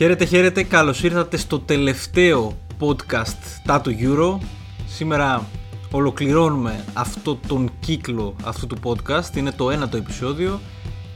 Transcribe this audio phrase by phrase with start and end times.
[0.00, 4.38] Χαίρετε, χαίρετε, καλώς ήρθατε στο τελευταίο podcast Tato Euro.
[4.86, 5.46] Σήμερα
[5.90, 10.60] ολοκληρώνουμε αυτό τον κύκλο αυτού του podcast, είναι το ένατο επεισόδιο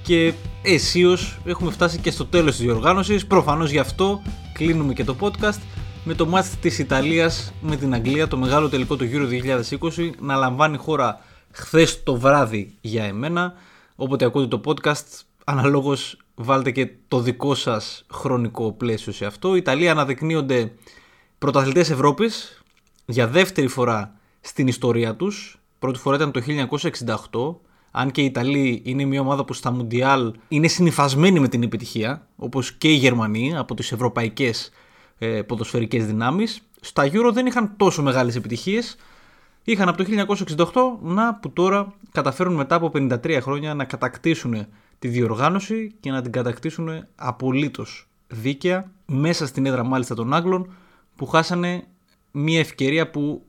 [0.03, 0.33] και
[0.63, 5.61] αισίως έχουμε φτάσει και στο τέλος της διοργάνωσης, προφανώς γι' αυτό κλείνουμε και το podcast
[6.05, 10.35] με το μάτς της Ιταλίας με την Αγγλία, το μεγάλο τελικό του Euro 2020 να
[10.37, 11.21] λαμβάνει χώρα
[11.51, 13.55] χθες το βράδυ για εμένα,
[13.97, 19.55] όποτε ακούτε το podcast αναλόγως βάλτε και το δικό σας χρονικό πλαίσιο σε αυτό.
[19.55, 20.73] Οι Ιταλοί αναδεικνύονται
[21.39, 22.63] πρωταθλητές Ευρώπης
[23.07, 25.59] για δεύτερη φορά στην ιστορία τους.
[25.79, 27.57] Πρώτη φορά ήταν το 1968.
[27.91, 32.27] Αν και η Ιταλοί είναι μια ομάδα που στα Μουντιάλ είναι συνυφασμένη με την επιτυχία,
[32.37, 34.71] όπως και οι Γερμανοί από τις ευρωπαϊκές
[35.19, 36.63] ε, ποδοσφαιρικές δυνάμεις.
[36.81, 38.97] Στα Euro δεν είχαν τόσο μεγάλες επιτυχίες.
[39.65, 40.27] Είχαν από το
[41.01, 44.67] 1968 να που τώρα καταφέρουν μετά από 53 χρόνια να κατακτήσουν
[44.99, 50.75] τη διοργάνωση και να την κατακτήσουν απολύτως δίκαια μέσα στην έδρα μάλιστα των Άγγλων
[51.17, 51.87] που χάσανε
[52.31, 53.45] μια ευκαιρία που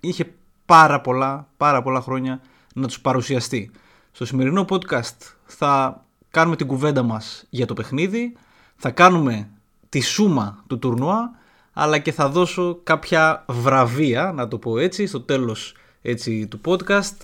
[0.00, 0.32] είχε
[0.66, 2.40] πάρα πολλά, πάρα πολλά χρόνια
[2.74, 3.70] να τους παρουσιαστεί.
[4.12, 8.36] Στο σημερινό podcast θα κάνουμε την κουβέντα μας για το παιχνίδι,
[8.76, 9.48] θα κάνουμε
[9.88, 11.30] τη σούμα του τουρνουά,
[11.72, 17.16] αλλά και θα δώσω κάποια βραβεία, να το πω έτσι, στο τέλος έτσι, του podcast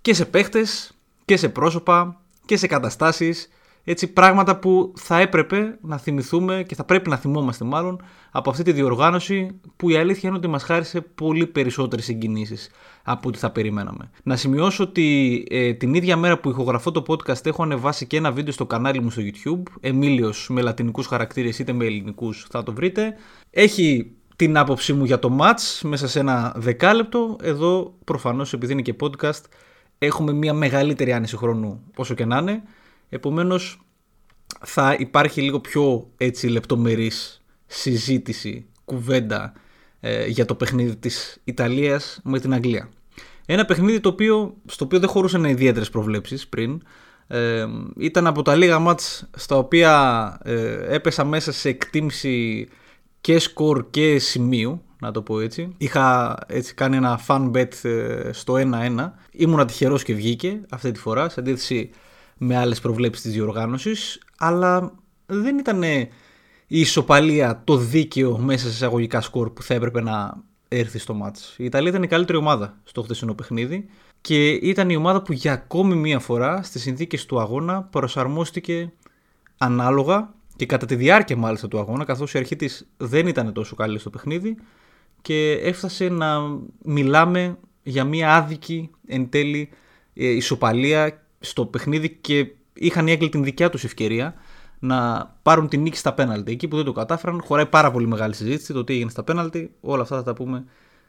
[0.00, 0.92] και σε παίχτες
[1.24, 3.48] και σε πρόσωπα και σε καταστάσεις,
[3.84, 8.62] έτσι πράγματα που θα έπρεπε να θυμηθούμε και θα πρέπει να θυμόμαστε μάλλον από αυτή
[8.62, 12.70] τη διοργάνωση που η αλήθεια είναι ότι μας χάρισε πολύ περισσότερες συγκινήσεις
[13.02, 14.10] από ό,τι θα περιμέναμε.
[14.22, 18.32] Να σημειώσω ότι ε, την ίδια μέρα που ηχογραφώ το podcast έχω ανεβάσει και ένα
[18.32, 22.72] βίντεο στο κανάλι μου στο YouTube, Εμίλιος με λατινικούς χαρακτήρες είτε με ελληνικούς θα το
[22.72, 23.14] βρείτε.
[23.50, 27.36] Έχει την άποψή μου για το match μέσα σε ένα δεκάλεπτο.
[27.42, 29.42] Εδώ προφανώς επειδή είναι και podcast
[30.02, 32.62] έχουμε μια μεγαλύτερη άνεση χρόνου όσο και να είναι.
[33.08, 33.80] Επομένως
[34.60, 39.52] θα υπάρχει λίγο πιο έτσι λεπτομερής συζήτηση, κουβέντα
[40.00, 42.90] ε, για το παιχνίδι της Ιταλίας με την Αγγλία.
[43.46, 46.82] Ένα παιχνίδι το οποίο, στο οποίο δεν χωρούσαν ιδιαίτερες προβλέψεις πριν.
[47.26, 47.66] Ε,
[47.96, 52.68] ήταν από τα λίγα μάτς στα οποία ε, έπεσα μέσα σε εκτίμηση
[53.20, 55.74] και σκορ και σημείου να το πω έτσι.
[55.76, 59.10] Είχα έτσι κάνει ένα fun bet ε, στο 1-1.
[59.30, 61.90] Ήμουνα τυχερός και βγήκε αυτή τη φορά, σε αντίθεση
[62.36, 64.22] με άλλες προβλέψεις της διοργάνωσης.
[64.38, 64.92] Αλλά
[65.26, 66.08] δεν ήταν η
[66.66, 71.54] ισοπαλία το δίκαιο μέσα σε εισαγωγικά σκορ που θα έπρεπε να έρθει στο μάτς.
[71.58, 73.88] Η Ιταλία ήταν η καλύτερη ομάδα στο χθεσινό παιχνίδι
[74.20, 78.92] και ήταν η ομάδα που για ακόμη μία φορά στις συνθήκες του αγώνα προσαρμόστηκε
[79.58, 83.74] ανάλογα και κατά τη διάρκεια μάλιστα του αγώνα καθώς η αρχή της δεν ήταν τόσο
[83.74, 84.56] καλή στο παιχνίδι
[85.22, 86.40] και έφτασε να
[86.84, 89.68] μιλάμε για μια άδικη εν τέλει
[90.14, 94.34] ε, ισοπαλία στο παιχνίδι και είχαν οι Έγγλοι την δικιά τους ευκαιρία
[94.78, 96.52] να πάρουν την νίκη στα πέναλτι.
[96.52, 99.74] Εκεί που δεν το κατάφεραν, χωράει πάρα πολύ μεγάλη συζήτηση το τι έγινε στα πέναλτι.
[99.80, 100.64] Όλα αυτά θα τα πούμε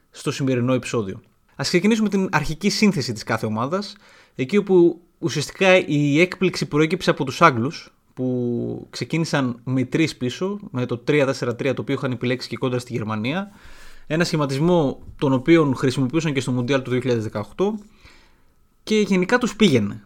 [0.09, 1.21] στο σημερινό επεισόδιο.
[1.55, 3.95] Α ξεκινήσουμε την αρχική σύνθεση της κάθε ομάδας,
[4.35, 10.85] εκεί όπου ουσιαστικά η έκπληξη προέκυψε από τους Άγγλους, που ξεκίνησαν με τρεις πίσω, με
[10.85, 13.51] το 3-4-3 το οποίο είχαν επιλέξει και κόντρα στη Γερμανία.
[14.13, 17.41] Ένα σχηματισμό τον οποίο χρησιμοποιούσαν και στο Μουντιάλ του 2018
[18.83, 20.03] και γενικά τους πήγαινε.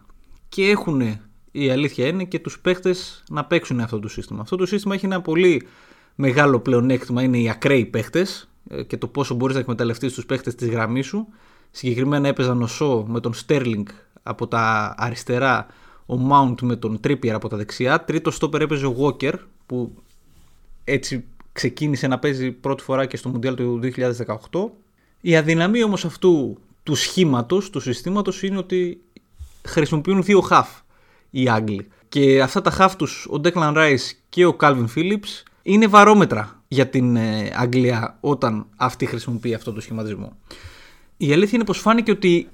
[0.48, 1.18] Και έχουν,
[1.50, 4.40] η αλήθεια είναι, και τους παίχτες να παίξουν αυτό το σύστημα.
[4.40, 5.66] Αυτό το σύστημα έχει ένα πολύ
[6.14, 10.54] μεγάλο πλεονέκτημα, είναι οι ακραίοι παίχτες ε, και το πόσο μπορείς να εκμεταλλευτείς τους παίχτες
[10.54, 11.26] της γραμμής σου.
[11.70, 13.86] Συγκεκριμένα έπαιζαν ο Σο με τον Στέρλινγκ
[14.22, 15.66] από τα αριστερά,
[16.06, 18.04] ο Mount με τον Trippier από τα δεξιά.
[18.04, 19.34] Τρίτο στόπερ έπαιζε ο Walker
[19.66, 19.94] που
[20.84, 21.24] έτσι
[21.56, 23.80] ξεκίνησε να παίζει πρώτη φορά και στο Μουντιάλ του
[24.50, 24.70] 2018.
[25.20, 29.00] Η αδυναμία όμως αυτού του σχήματος, του συστήματος είναι ότι
[29.64, 30.68] χρησιμοποιούν δύο χαφ
[31.30, 31.88] οι Άγγλοι.
[32.08, 36.86] Και αυτά τα χαφ τους, ο Declan Rice και ο Calvin Phillips, είναι βαρόμετρα για
[36.88, 40.36] την ε, Αγγλία όταν αυτή χρησιμοποιεί αυτό το σχηματισμό.
[41.16, 42.48] Η αλήθεια είναι πως φάνηκε ότι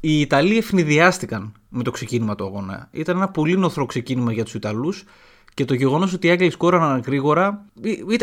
[0.00, 2.88] οι Ιταλοί ευνηδιάστηκαν με το ξεκίνημα του αγώνα.
[2.92, 5.04] Ήταν ένα πολύ νοθρό ξεκίνημα για τους Ιταλούς
[5.58, 7.64] και το γεγονός ότι οι Άγγλοι σκόραναν γρήγορα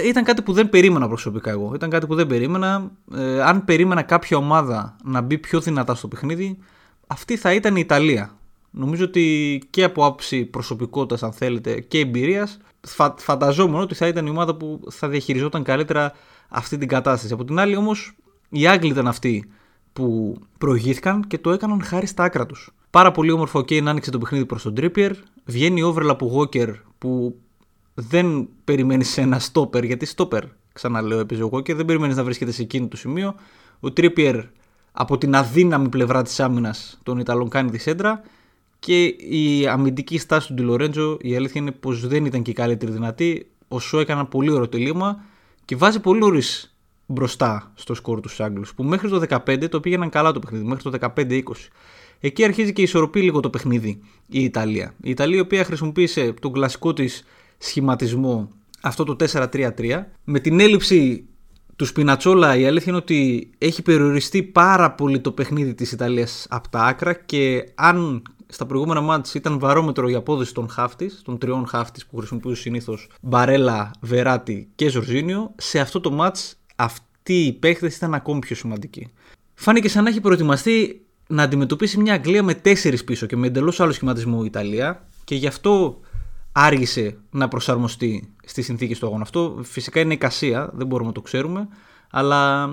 [0.03, 1.71] ήταν κάτι που δεν περίμενα προσωπικά εγώ.
[1.75, 2.91] Ήταν κάτι που δεν περίμενα.
[3.15, 6.57] Ε, αν περίμενα κάποια ομάδα να μπει πιο δυνατά στο παιχνίδι,
[7.07, 8.37] αυτή θα ήταν η Ιταλία.
[8.71, 14.25] Νομίζω ότι και από άψη προσωπικότητας, αν θέλετε, και εμπειρίας, φα, φανταζόμουν ότι θα ήταν
[14.25, 16.13] η ομάδα που θα διαχειριζόταν καλύτερα
[16.49, 17.33] αυτή την κατάσταση.
[17.33, 18.15] Από την άλλη, όμως,
[18.49, 19.49] οι Άγγλοι ήταν αυτοί
[19.93, 22.74] που προηγήθηκαν και το έκαναν χάρη στα άκρα τους.
[22.95, 25.11] Πάρα πολύ όμορφο και να άνοιξε το παιχνίδι προς τον Trippier.
[25.45, 27.35] Βγαίνει η overlap από Walker που
[27.93, 30.43] δεν περιμένεις ένα στόπερ, γιατί στόπερ,
[30.73, 33.35] ξαναλέω, έπαιζε ο Walker, δεν περιμένεις να βρίσκεται σε εκείνο το σημείο.
[33.79, 34.43] Ο Trippier
[34.91, 38.21] από την αδύναμη πλευρά της άμυνας των Ιταλών κάνει τη σέντρα
[38.79, 42.91] και η αμυντική στάση του Ντιλορέντζο η αλήθεια είναι πως δεν ήταν και η καλύτερη
[42.91, 43.51] δυνατή.
[43.67, 45.23] Ο Σο έκανε ένα πολύ ωραίο τελείωμα
[45.65, 46.75] και βάζει πολύ νωρίς
[47.05, 48.73] μπροστά στο σκορ του Άγγλους.
[48.73, 51.41] Που μέχρι το 15 το πήγαιναν καλά το παιχνίδι, μέχρι το 15-20.
[52.25, 54.93] Εκεί αρχίζει και ισορροπεί λίγο το παιχνίδι η Ιταλία.
[55.01, 57.23] Η Ιταλία η οποία χρησιμοποίησε τον κλασικό της
[57.57, 58.51] σχηματισμό
[58.81, 61.25] αυτό το 4-3-3 με την έλλειψη
[61.75, 66.69] του Σπινατσόλα η αλήθεια είναι ότι έχει περιοριστεί πάρα πολύ το παιχνίδι της Ιταλίας από
[66.69, 71.67] τα άκρα και αν στα προηγούμενα μάτς ήταν βαρόμετρο η απόδοση των χάφτης, των τριών
[71.67, 77.95] χάφτης που χρησιμοποιούν συνήθως Μπαρέλα, Βεράτη και Ζορζίνιο, σε αυτό το μάτς αυτοί οι παίχτες
[77.95, 79.11] ήταν ακόμη πιο σημαντικοί.
[79.53, 83.79] Φάνηκε σαν να έχει προετοιμαστεί να αντιμετωπίσει μια Αγγλία με τέσσερις πίσω και με εντελώς
[83.79, 85.99] άλλο σχηματισμό η Ιταλία και γι' αυτό
[86.51, 89.21] άργησε να προσαρμοστεί στη συνθήκη του αγώνα.
[89.21, 91.67] Αυτό φυσικά είναι εικασία, δεν μπορούμε να το ξέρουμε,
[92.09, 92.69] αλλά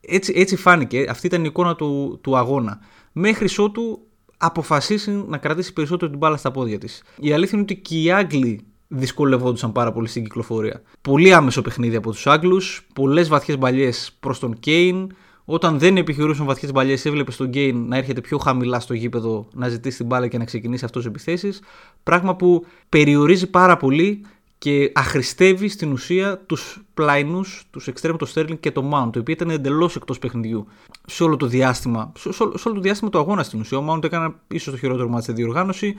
[0.00, 1.06] έτσι, έτσι φάνηκε.
[1.08, 2.80] Αυτή ήταν η εικόνα του, του αγώνα.
[3.12, 4.00] Μέχρι ότου
[4.36, 7.02] αποφασίσει να κρατήσει περισσότερο την μπάλα στα πόδια της.
[7.18, 10.82] Η αλήθεια είναι ότι και οι Άγγλοι δυσκολευόντουσαν πάρα πολύ στην κυκλοφορία.
[11.00, 15.12] Πολύ άμεσο παιχνίδι από τους Άγγλους, πολλές βαθιές μπαλιές προς τον Κέιν,
[15.52, 19.68] όταν δεν επιχειρούσαν βαθιές μπαλιές, έβλεπες τον Γκέιν να έρχεται πιο χαμηλά στο γήπεδο, να
[19.68, 21.62] ζητήσει την μπάλα και να ξεκινήσει αυτός επιθέσεις.
[22.02, 24.24] Πράγμα που περιορίζει πάρα πολύ
[24.58, 29.34] και αχρηστεύει στην ουσία τους πλαϊνούς, τους εξτρέμους, το Sterling και το Mount, το οποίο
[29.34, 30.66] ήταν εντελώς εκτός παιχνιδιού
[31.06, 33.78] σε όλο το διάστημα, σε, όλο το διάστημα του αγώνα στην ουσία.
[33.78, 35.94] Ο Mount έκανε ίσως το χειρότερο μάτι στη διοργάνωση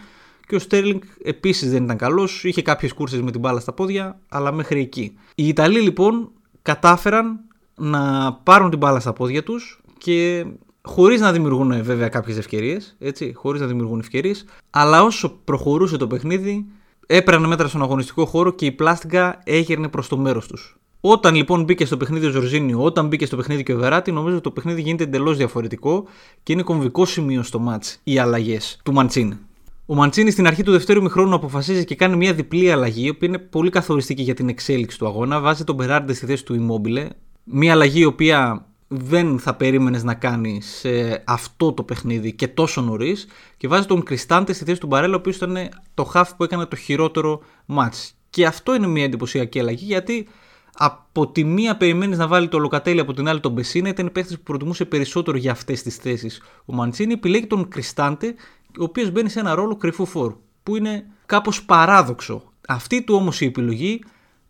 [0.48, 2.44] και ο Sterling επίσης δεν ήταν καλός.
[2.44, 5.18] Είχε κάποιες κούρσες με την μπάλα στα πόδια, αλλά μέχρι εκεί.
[5.36, 6.32] Οι Ιταλοί λοιπόν
[6.62, 7.40] κατάφεραν
[7.82, 10.46] να πάρουν την μπάλα στα πόδια τους και
[10.82, 16.08] χωρίς να δημιουργούν βέβαια κάποιες ευκαιρίες, έτσι, χωρίς να δημιουργούν ευκαιρίες, αλλά όσο προχωρούσε το
[16.08, 16.66] παιχνίδι,
[17.08, 20.76] έπαιρνε μέτρα στον αγωνιστικό χώρο και η πλάστιγκα έγερνε προς το μέρος τους.
[21.02, 24.34] Όταν λοιπόν μπήκε στο παιχνίδι ο Ζορζίνιο, όταν μπήκε στο παιχνίδι και ο Βεράτη, νομίζω
[24.34, 26.06] ότι το παιχνίδι γίνεται εντελώς διαφορετικό
[26.44, 29.38] και είναι κομβικό σημείο στο μάτς οι αλλαγές του Μαντσίνη.
[29.86, 33.38] Ο Μαντσίνη στην αρχή του δευτέρου μηχρόνου αποφασίζει και κάνει μια διπλή αλλαγή, που είναι
[33.38, 35.40] πολύ καθοριστική για την εξέλιξη του αγώνα.
[35.40, 37.08] Βάζει τον Μπεράρντε στη θέση του Immobile,
[37.54, 42.82] Μία αλλαγή η οποία δεν θα περίμενες να κάνεις σε αυτό το παιχνίδι και τόσο
[42.82, 43.28] νωρίς
[43.58, 45.58] και βάζεις τον Κριστάντε στη θέση του Μπαρέλα, ο οποίος ήταν
[45.94, 48.14] το χάφ που έκανε το χειρότερο μάτς.
[48.30, 50.28] Και αυτό είναι μια εντυπωσιακή αλλαγή γιατί
[50.74, 53.90] από τη μία περιμένεις να βάλει το Λοκατέλη, από την άλλη τον Μπεσίνα.
[53.90, 56.42] Ήταν η παίχτη που προτιμούσε περισσότερο για αυτές τις θέσεις.
[56.66, 58.36] Ο Μαντσίνη επιλέγει τον Κριστάντε,
[58.80, 62.44] ο οποίος μπαίνει σε ένα ρόλο κρυφού φόρου, που είναι κάπως παράδοξο.
[62.68, 64.02] Αυτή του όμως η επιλογή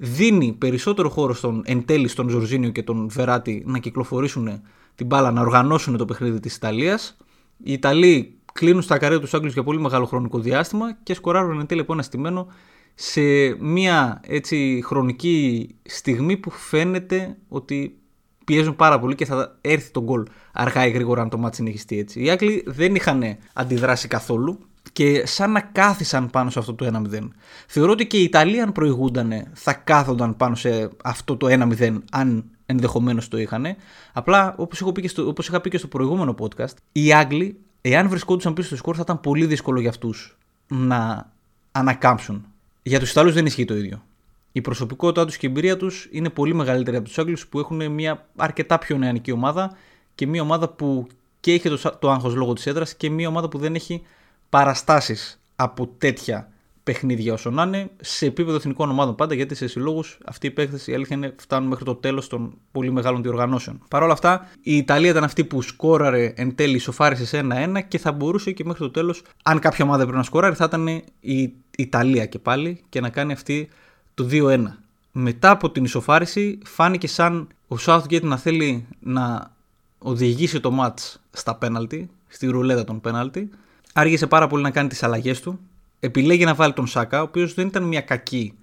[0.03, 4.61] δίνει περισσότερο χώρο στον εν τέλει στον Ζορζίνιο και τον Βεράτη να κυκλοφορήσουν
[4.95, 7.17] την μπάλα, να οργανώσουν το παιχνίδι της Ιταλίας.
[7.63, 11.65] Οι Ιταλοί κλείνουν στα καρέ τους Άγγλους για πολύ μεγάλο χρονικό διάστημα και σκοράρουν εν
[11.65, 12.47] τέλει από ένα στημένο
[12.95, 13.21] σε
[13.59, 17.97] μια έτσι χρονική στιγμή που φαίνεται ότι
[18.45, 21.99] πιέζουν πάρα πολύ και θα έρθει το γκολ αργά ή γρήγορα αν το μάτι συνεχιστεί
[21.99, 22.23] έτσι.
[22.23, 24.59] Οι Άγγλοι δεν είχαν αντιδράσει καθόλου
[24.93, 27.27] και σαν να κάθισαν πάνω σε αυτό το 1-0.
[27.67, 31.47] Θεωρώ ότι και οι Ιταλοί αν προηγούνταν θα κάθονταν πάνω σε αυτό το
[31.79, 33.65] 1-0 αν ενδεχομένως το είχαν.
[34.13, 37.59] Απλά όπως, έχω πει και στο, όπως είχα πει και στο προηγούμενο podcast, οι Άγγλοι
[37.81, 41.31] εάν βρισκόντουσαν πίσω στο σκορ θα ήταν πολύ δύσκολο για αυτούς να
[41.71, 42.45] ανακάμψουν.
[42.83, 44.03] Για τους Ιταλούς δεν ισχύει το ίδιο.
[44.51, 47.91] Η προσωπικότητά τους και η εμπειρία τους είναι πολύ μεγαλύτερη από τους Άγγλους που έχουν
[47.91, 49.77] μια αρκετά πιο νεανική ομάδα
[50.15, 51.07] και μια ομάδα που
[51.39, 54.01] και έχει το, το άγχος λόγω της έδρας και μια ομάδα που δεν έχει
[54.51, 56.51] παραστάσεις από τέτοια
[56.83, 60.91] παιχνίδια όσο να είναι σε επίπεδο εθνικών ομάδων πάντα γιατί σε συλλόγους αυτή η παίκθεση
[60.91, 63.81] η αλήθεια είναι φτάνουν μέχρι το τέλος των πολύ μεγάλων διοργανώσεων.
[63.89, 67.97] Παρ' όλα αυτά η Ιταλία ήταν αυτή που σκόραρε εν τέλει ισοφάρισε σε 1-1 και
[67.97, 70.87] θα μπορούσε και μέχρι το τέλος, αν κάποια ομάδα έπρεπε να σκόραρε, θα ήταν
[71.19, 73.69] η Ιταλία και πάλι και να κάνει αυτή
[74.13, 74.63] το 2-1.
[75.11, 79.51] Μετά από την ισοφάριση φάνηκε σαν ο Southgate να θέλει να
[79.97, 83.49] οδηγήσει το match στα πέναλτι, στη ρουλέτα των πέναλτι
[83.93, 85.59] άργησε πάρα πολύ να κάνει τις αλλαγές του.
[85.99, 88.53] Επιλέγει να βάλει τον Σάκα, ο οποίος δεν ήταν μια κακή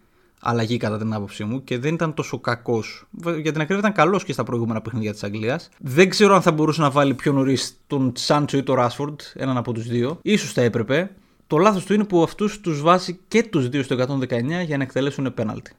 [0.40, 3.06] αλλαγή κατά την άποψή μου και δεν ήταν τόσο κακός.
[3.20, 5.68] Για την ακρίβεια ήταν καλός και στα προηγούμενα παιχνίδια της Αγγλίας.
[5.78, 9.56] Δεν ξέρω αν θα μπορούσε να βάλει πιο νωρίς τον Σάντσο ή τον Ράσφορντ, έναν
[9.56, 10.20] από τους δύο.
[10.38, 11.10] σω θα έπρεπε.
[11.46, 14.82] Το λάθος του είναι που αυτούς τους βάζει και τους δύο στο 119 για να
[14.82, 15.72] εκτελέσουν πέναλτι.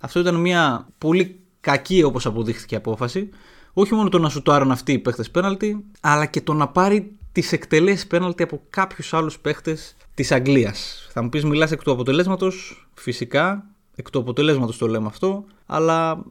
[0.00, 3.28] Αυτό ήταν μια πολύ κακή όπως αποδείχθηκε απόφαση.
[3.72, 6.68] Όχι μόνο το να σου το άρουν αυτοί οι παίχτε πέναλτι, αλλά και το να
[6.68, 11.08] πάρει τις εκτελέσεις πέναλτι από κάποιους άλλους παίχτες της Αγγλίας.
[11.12, 12.86] Θα μου πεις, μιλάς εκ του αποτελέσματος.
[12.94, 16.24] Φυσικά, εκ του αποτελέσματος το λέμε αυτό, αλλά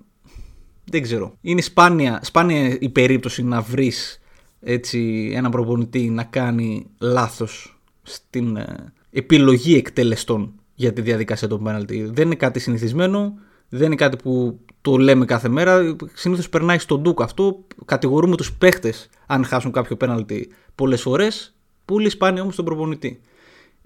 [0.85, 1.33] δεν ξέρω.
[1.41, 4.21] Είναι σπάνια, σπάνια η περίπτωση να βρεις
[4.59, 12.09] έτσι έναν προπονητή να κάνει λάθος στην ε, επιλογή εκτελεστών για τη διαδικασία των πέναλτι.
[12.13, 13.33] Δεν είναι κάτι συνηθισμένο,
[13.69, 15.95] δεν είναι κάτι που το λέμε κάθε μέρα.
[16.13, 17.65] Συνήθως περνάει στον ντουκ αυτό.
[17.85, 21.53] Κατηγορούμε τους παίχτες αν χάσουν κάποιο πέναλτι πολλές φορές.
[21.85, 23.21] Πολύ σπάνια όμως τον προπονητή.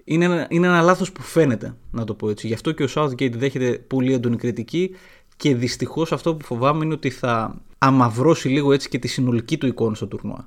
[0.04, 2.46] είναι ένα, είναι ένα λάθος που φαίνεται, να το πω έτσι.
[2.46, 4.90] Γι' αυτό και ο Southgate δέχεται πολύ έντονη κριτική
[5.36, 9.66] και δυστυχώς αυτό που φοβάμαι είναι ότι θα αμαυρώσει λίγο έτσι και τη συνολική του
[9.66, 10.46] εικόνα στο τουρνουά.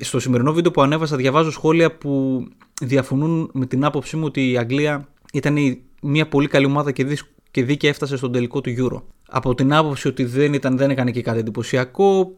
[0.00, 2.44] Στο σημερινό βίντεο που ανέβασα διαβάζω σχόλια που
[2.80, 7.06] διαφωνούν με την άποψή μου ότι η Αγγλία ήταν μια πολύ καλή ομάδα και,
[7.50, 9.02] και δίκαια έφτασε στον τελικό του Euro.
[9.28, 12.32] Από την άποψη ότι δεν, ήταν, δεν έκανε και κάτι εντυπωσιακό,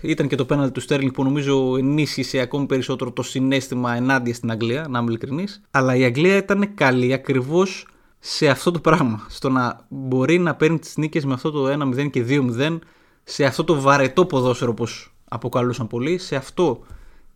[0.00, 4.50] ήταν και το πέναλτι του Στέρλινγκ που νομίζω ενίσχυσε ακόμη περισσότερο το συνέστημα ενάντια στην
[4.50, 5.62] Αγγλία, να είμαι ειλικρινής.
[5.70, 7.86] Αλλά η Αγγλία ήταν καλή ακριβώς
[8.18, 9.26] σε αυτό το πράγμα.
[9.28, 12.78] Στο να μπορεί να παίρνει τις νίκες με αυτό το 1-0 και 2-0,
[13.24, 16.80] σε αυτό το βαρετό ποδόσφαιρο όπως αποκαλούσαν πολλοί, σε αυτό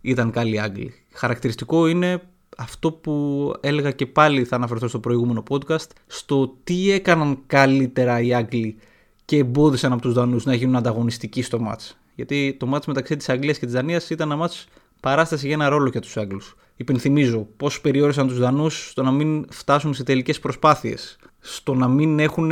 [0.00, 0.94] ήταν καλή οι Άγγλοι.
[1.12, 2.22] Χαρακτηριστικό είναι
[2.60, 8.34] αυτό που έλεγα και πάλι θα αναφερθώ στο προηγούμενο podcast, στο τι έκαναν καλύτερα οι
[8.34, 8.76] Άγγλοι
[9.24, 11.98] και εμπόδισαν από τους Δανούς να γίνουν ανταγωνιστικοί στο μάτς.
[12.14, 14.66] Γιατί το μάτς μεταξύ της Αγγλίας και της Δανίας ήταν ένα μάτς
[15.00, 16.56] παράσταση για ένα ρόλο για τους Άγγλους.
[16.76, 22.18] Υπενθυμίζω πώς περιόρισαν τους Δανούς στο να μην φτάσουν σε τελικές προσπάθειες, στο να μην
[22.18, 22.50] έχουν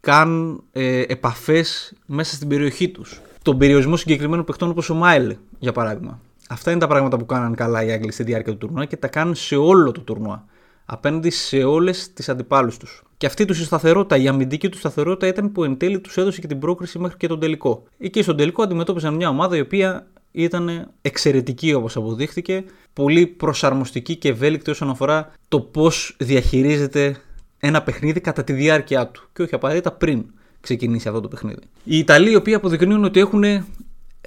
[0.00, 3.20] καν ε, επαφές μέσα στην περιοχή τους.
[3.42, 6.20] Τον περιορισμό συγκεκριμένων παιχτών όπως ο Μάιλ, για παράδειγμα.
[6.52, 9.08] Αυτά είναι τα πράγματα που κάναν καλά οι Άγγλοι στη διάρκεια του τουρνουά και τα
[9.08, 10.44] κάνουν σε όλο το τουρνουά.
[10.84, 13.02] Απέναντι σε όλες τις αντιπάλους τους.
[13.16, 16.40] Και αυτή τους η σταθερότητα, η αμυντική του σταθερότητα ήταν που εν τέλει τους έδωσε
[16.40, 17.84] και την πρόκριση μέχρι και τον τελικό.
[17.98, 24.28] Εκεί στον τελικό αντιμετώπιζαν μια ομάδα η οποία ήταν εξαιρετική όπως αποδείχθηκε, πολύ προσαρμοστική και
[24.28, 27.16] ευέλικτη όσον αφορά το πώς διαχειρίζεται
[27.58, 30.24] ένα παιχνίδι κατά τη διάρκεια του και όχι απαραίτητα πριν
[30.60, 31.62] ξεκινήσει αυτό το παιχνίδι.
[31.84, 33.44] Οι Ιταλοί οι οποίοι αποδεικνύουν ότι έχουν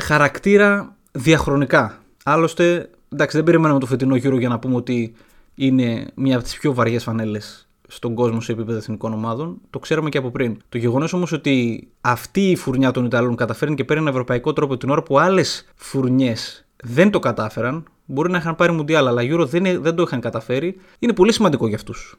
[0.02, 2.00] χαρακτήρα διαχρονικά.
[2.28, 5.16] Άλλωστε, εντάξει, δεν περιμέναμε το φετινό γύρο για να πούμε ότι
[5.56, 9.58] είναι μία από τις πιο βαριές φανέλες στον κόσμο σε επίπεδο εθνικών ομάδων.
[9.70, 10.58] Το ξέραμε και από πριν.
[10.70, 14.78] Το γεγονός όμως ότι αυτή η φουρνιά των Ιταλών καταφέρνει και παίρνει ένα ευρωπαϊκό τρόπο
[14.78, 19.46] την ώρα που άλλες φουρνιές δεν το κατάφεραν, μπορεί να είχαν πάρει Μουντιάλ, αλλά Euro
[19.48, 22.18] δεν, δεν το είχαν καταφέρει, είναι πολύ σημαντικό για αυτούς.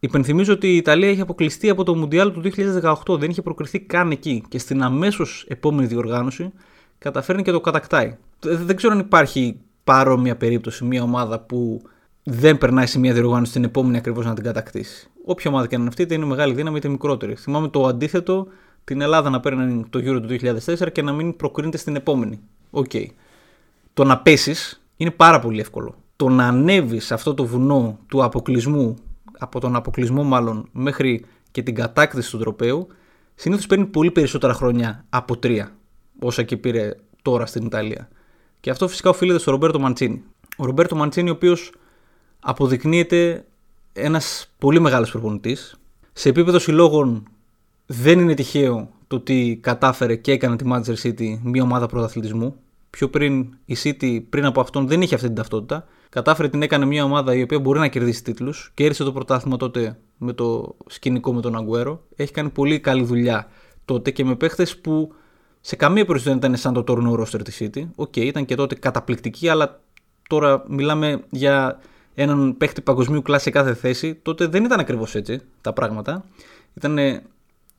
[0.00, 2.42] Υπενθυμίζω ότι η Ιταλία έχει αποκλειστεί από το Μουντιάλ του
[3.06, 6.52] 2018, δεν είχε προκριθεί καν εκεί και στην αμέσως επόμενη διοργάνωση
[6.98, 8.16] καταφέρνει και το κατακτάει.
[8.40, 11.82] Δεν ξέρω αν υπάρχει παρόμοια περίπτωση, μια ομάδα που
[12.22, 15.10] δεν περνάει σε μια διοργάνωση την επόμενη ακριβώς να την κατακτήσει.
[15.24, 17.34] Όποια ομάδα και αν είναι αυτή, είτε είναι μεγάλη δύναμη είτε μικρότερη.
[17.34, 18.46] Θυμάμαι το αντίθετο,
[18.84, 20.28] την Ελλάδα να παίρνει το Euro του
[20.66, 22.40] 2004 και να μην προκρίνεται στην επόμενη.
[22.70, 22.90] OK.
[22.92, 23.06] Okay.
[23.94, 25.94] Το να πέσεις είναι πάρα πολύ εύκολο.
[26.16, 28.94] Το να ανέβεις σε αυτό το βουνό του αποκλεισμού,
[29.38, 32.86] από τον αποκλεισμό μάλλον, μέχρι και την κατάκτηση του τροπέου,
[33.34, 35.72] συνήθως παίρνει πολύ περισσότερα χρόνια από τρία,
[36.18, 38.08] όσα και πήρε τώρα στην Ιταλία.
[38.60, 40.22] Και αυτό φυσικά οφείλεται στο Ρομπέρτο Μαντσίνη.
[40.56, 41.72] Ο Ρομπέρτο Μαντσίνη, ο οποίος
[42.40, 43.46] αποδεικνύεται
[43.92, 45.80] ένας πολύ μεγάλος προπονητής.
[46.12, 47.28] Σε επίπεδο συλλόγων
[47.86, 52.56] δεν είναι τυχαίο το ότι κατάφερε και έκανε τη Manchester City μια ομάδα πρωταθλητισμού.
[52.90, 55.86] Πιο πριν η City πριν από αυτόν δεν είχε αυτή την ταυτότητα.
[56.08, 58.70] Κατάφερε την έκανε μια ομάδα η οποία μπορεί να κερδίσει τίτλους.
[58.74, 62.02] Κέρδισε το πρωτάθλημα τότε με το σκηνικό με τον Αγκουέρο.
[62.16, 63.48] Έχει κάνει πολύ καλή δουλειά
[63.84, 65.14] τότε και με παίχτες που
[65.60, 67.88] σε καμία περίπτωση δεν ήταν σαν το τωρινό ρόστερ της City.
[67.94, 69.80] OK, okay, ήταν και τότε καταπληκτική, αλλά
[70.28, 71.80] τώρα μιλάμε για
[72.14, 76.24] έναν παίχτη παγκοσμίου κλάσης σε κάθε θέση, τότε δεν ήταν ακριβώς έτσι τα πράγματα.
[76.74, 76.98] Ήταν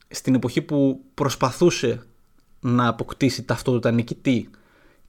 [0.07, 2.03] στην εποχή που προσπαθούσε
[2.59, 4.49] να αποκτήσει ταυτότητα νικητή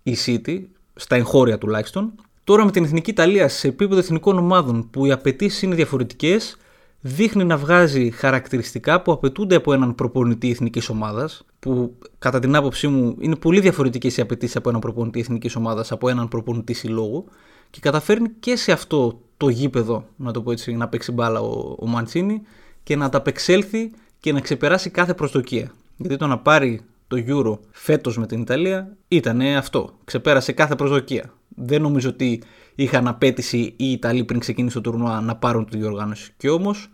[0.02, 0.62] η City,
[0.94, 2.12] στα εγχώρια τουλάχιστον.
[2.44, 6.56] Τώρα με την Εθνική Ιταλία σε επίπεδο εθνικών ομάδων που οι απαιτήσεις είναι διαφορετικές,
[7.00, 12.88] δείχνει να βγάζει χαρακτηριστικά που απαιτούνται από έναν προπονητή εθνικής ομάδας, που κατά την άποψή
[12.88, 17.24] μου είναι πολύ διαφορετικές οι απαιτήσεις από έναν προπονητή εθνικής ομάδας από έναν προπονητή συλλόγου
[17.70, 21.76] και καταφέρνει και σε αυτό το γήπεδο, να το πω έτσι, να παίξει μπάλα ο,
[21.78, 22.42] ο Μαντσίνη
[22.82, 23.90] και να ταπεξέλθει
[24.20, 25.72] και να ξεπεράσει κάθε προσδοκία.
[25.96, 29.90] Γιατί το να πάρει το Euro φέτος με την Ιταλία ήταν αυτό.
[30.04, 31.32] Ξεπέρασε κάθε προσδοκία.
[31.48, 32.42] Δεν νομίζω ότι
[32.82, 36.32] είχαν απέτηση οι Ιταλοί πριν ξεκίνησε το τουρνουά να πάρουν τη διοργάνωση.
[36.36, 36.90] Και όμως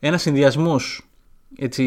[0.00, 1.08] ένας συνδυασμός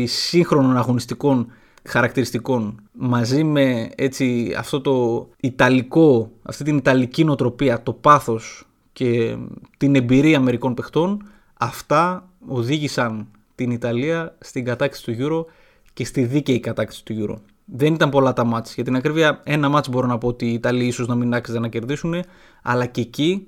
[0.05, 1.47] σύγχρονων αγωνιστικών
[1.83, 9.37] χαρακτηριστικών μαζί με έτσι αυτό το ιταλικό, αυτή την ιταλική νοοτροπία, το πάθος και
[9.77, 15.53] την εμπειρία μερικών παιχτών, αυτά οδήγησαν την Ιταλία στην κατάκτηση του Euro
[15.93, 17.35] και στη δίκαιη κατάκτηση του Euro.
[17.73, 18.73] Δεν ήταν πολλά τα μάτς.
[18.73, 21.61] Για την ακρίβεια, ένα μάτς μπορώ να πω ότι οι Ιταλοί ίσως να μην άξιζαν
[21.61, 22.23] να κερδίσουν,
[22.61, 23.47] αλλά και εκεί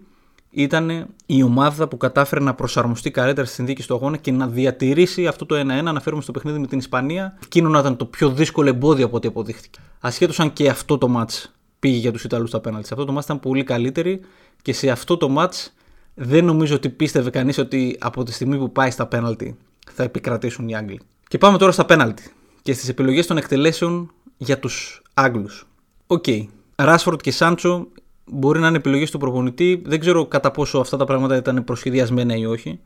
[0.50, 5.28] ήταν η ομάδα που κατάφερε να προσαρμοστεί καλύτερα στη συνθήκη του αγώνα και να διατηρήσει
[5.28, 5.60] αυτό το 1-1.
[5.68, 7.38] Αναφέρομαι στο παιχνίδι με την Ισπανία.
[7.44, 9.80] Εκείνο να ήταν το πιο δύσκολο εμπόδιο από ό,τι αποδείχθηκε.
[10.00, 11.50] Ασχέτως αν και αυτό το match
[11.80, 12.84] πήγε για τους Ιταλούς στα πέναλτ.
[12.92, 14.20] Αυτό το match ήταν πολύ καλύτερη
[14.62, 15.68] και σε αυτό το match
[16.14, 19.58] δεν νομίζω ότι πίστευε κανείς ότι από τη στιγμή που πάει στα πέναλτι
[19.92, 21.00] θα επικρατήσουν οι Άγγλοι.
[21.28, 22.32] Και πάμε τώρα στα πέναλτι
[22.64, 25.68] και στις επιλογές των εκτελέσεων για τους Άγγλους.
[26.08, 26.24] OK.
[26.28, 26.46] Okay.
[26.76, 27.88] Ράσφορντ και Σάντσο
[28.26, 29.82] μπορεί να είναι επιλογές του προπονητή.
[29.86, 32.80] Δεν ξέρω κατά πόσο αυτά τα πράγματα ήταν προσχεδιασμένα ή όχι.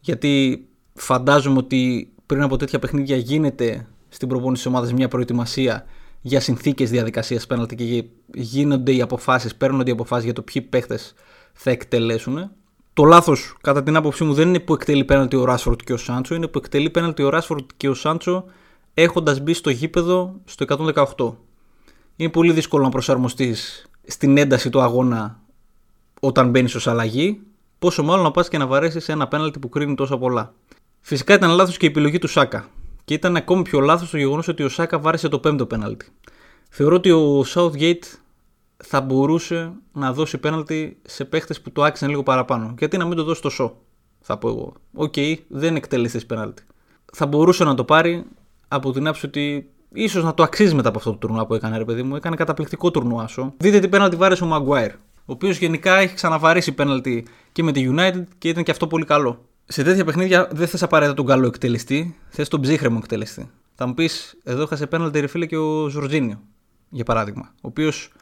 [0.00, 5.84] Γιατί φαντάζομαι ότι πριν από τέτοια παιχνίδια γίνεται στην προπόνηση της ομάδας μια προετοιμασία
[6.20, 11.14] για συνθήκες διαδικασίας πέναλτι και γίνονται οι αποφάσεις, παίρνονται οι αποφάσεις για το ποιοι παίχτες
[11.52, 12.50] θα εκτελέσουν.
[12.92, 15.96] Το λάθος, κατά την άποψή μου, δεν είναι που εκτελεί πέναλτι ο Ράσφορντ και ο
[15.96, 18.44] Σάντσο, είναι που εκτελεί πέναλτι ο Ράσφορντ και ο Σάντσο
[19.02, 20.64] έχοντας μπει στο γήπεδο στο
[21.16, 21.34] 118.
[22.16, 25.40] Είναι πολύ δύσκολο να προσαρμοστείς στην ένταση του αγώνα
[26.20, 27.40] όταν μπαίνεις ως αλλαγή,
[27.78, 30.54] πόσο μάλλον να πας και να βαρέσεις ένα πέναλτι που κρίνει τόσα πολλά.
[31.00, 32.68] Φυσικά ήταν λάθος και η επιλογή του Σάκα.
[33.04, 36.06] Και ήταν ακόμη πιο λάθος το γεγονός ότι ο Σάκα βάρεσε το πέμπτο πέναλτι.
[36.70, 38.04] Θεωρώ ότι ο Southgate
[38.76, 42.74] θα μπορούσε να δώσει πέναλτι σε παίχτες που το άξιζαν λίγο παραπάνω.
[42.78, 43.76] Γιατί να μην το δώσει το σο,
[44.20, 44.72] θα πω εγώ.
[44.94, 46.62] OK, okay, δεν εκτελεστή πέναλτι.
[47.12, 48.24] Θα μπορούσε να το πάρει
[48.72, 51.78] από την άποψη ότι ίσως να το αξίζει μετά από αυτό το τουρνουά που έκανε,
[51.78, 52.16] ρε παιδί μου.
[52.16, 53.54] Έκανε καταπληκτικό τουρνουά ο Σο.
[53.56, 54.94] Δείτε τι πέναλτι βάρεσε ο Maguire.
[55.14, 59.04] Ο οποίος γενικά έχει ξαναβαρέσει πέναλτι και με τη United και ήταν και αυτό πολύ
[59.04, 59.44] καλό.
[59.64, 63.50] Σε τέτοια παιχνίδια δεν θες απαραίτητα τον καλό εκτελεστή, θες τον ψύχραιμο εκτελεστή.
[63.74, 66.40] Θα μου πεις, εδώ έχασε πέναλτι ρε φίλε και ο Ζορτζίνιο,
[66.90, 67.50] για παράδειγμα.
[67.54, 68.12] Ο οποίος,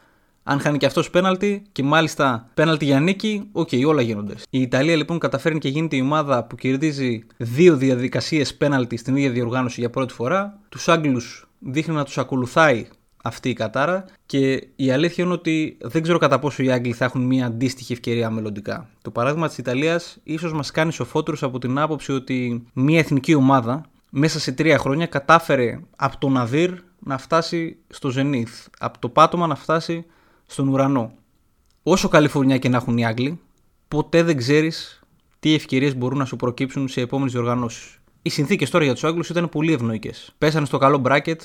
[0.49, 4.33] αν χάνει και αυτός πέναλτι και μάλιστα πέναλτι για νίκη, OK, okay, όλα γίνονται.
[4.49, 9.29] Η Ιταλία λοιπόν καταφέρνει και γίνεται η ομάδα που κερδίζει δύο διαδικασίες πέναλτι στην ίδια
[9.29, 10.59] διοργάνωση για πρώτη φορά.
[10.69, 12.87] Τους Άγγλους δείχνει να τους ακολουθάει
[13.23, 17.05] αυτή η κατάρα και η αλήθεια είναι ότι δεν ξέρω κατά πόσο οι Άγγλοι θα
[17.05, 18.89] έχουν μια αντίστοιχη ευκαιρία μελλοντικά.
[19.01, 23.85] Το παράδειγμα της Ιταλίας ίσως μας κάνει σοφότερους από την άποψη ότι μια εθνική ομάδα
[24.09, 29.47] μέσα σε τρία χρόνια κατάφερε από το Ναδύρ να φτάσει στο Ζενίθ, από το πάτωμα
[29.47, 30.05] να φτάσει
[30.49, 31.11] στον ουρανό.
[31.83, 33.39] Όσο Καλιφορνιά και να έχουν οι Άγγλοι,
[33.87, 34.99] ποτέ δεν ξέρεις
[35.39, 37.99] τι ευκαιρίες μπορούν να σου προκύψουν σε επόμενες διοργανώσεις.
[38.21, 40.35] Οι συνθήκες τώρα για τους Άγγλους ήταν πολύ ευνοϊκές.
[40.37, 41.41] Πέσανε στο καλό μπράκετ,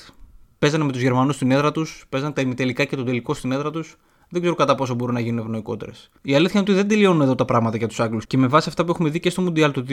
[0.59, 3.71] παίζανε με τους Γερμανούς στην έδρα τους, παίζανε τα ημιτελικά και τον τελικό στην έδρα
[3.71, 3.95] τους.
[4.29, 6.09] Δεν ξέρω κατά πόσο μπορούν να γίνουν ευνοϊκότερες.
[6.21, 8.69] Η αλήθεια είναι ότι δεν τελειώνουν εδώ τα πράγματα για τους Άγγλους και με βάση
[8.69, 9.85] αυτά που έχουμε δει και στο Μουντιάλ του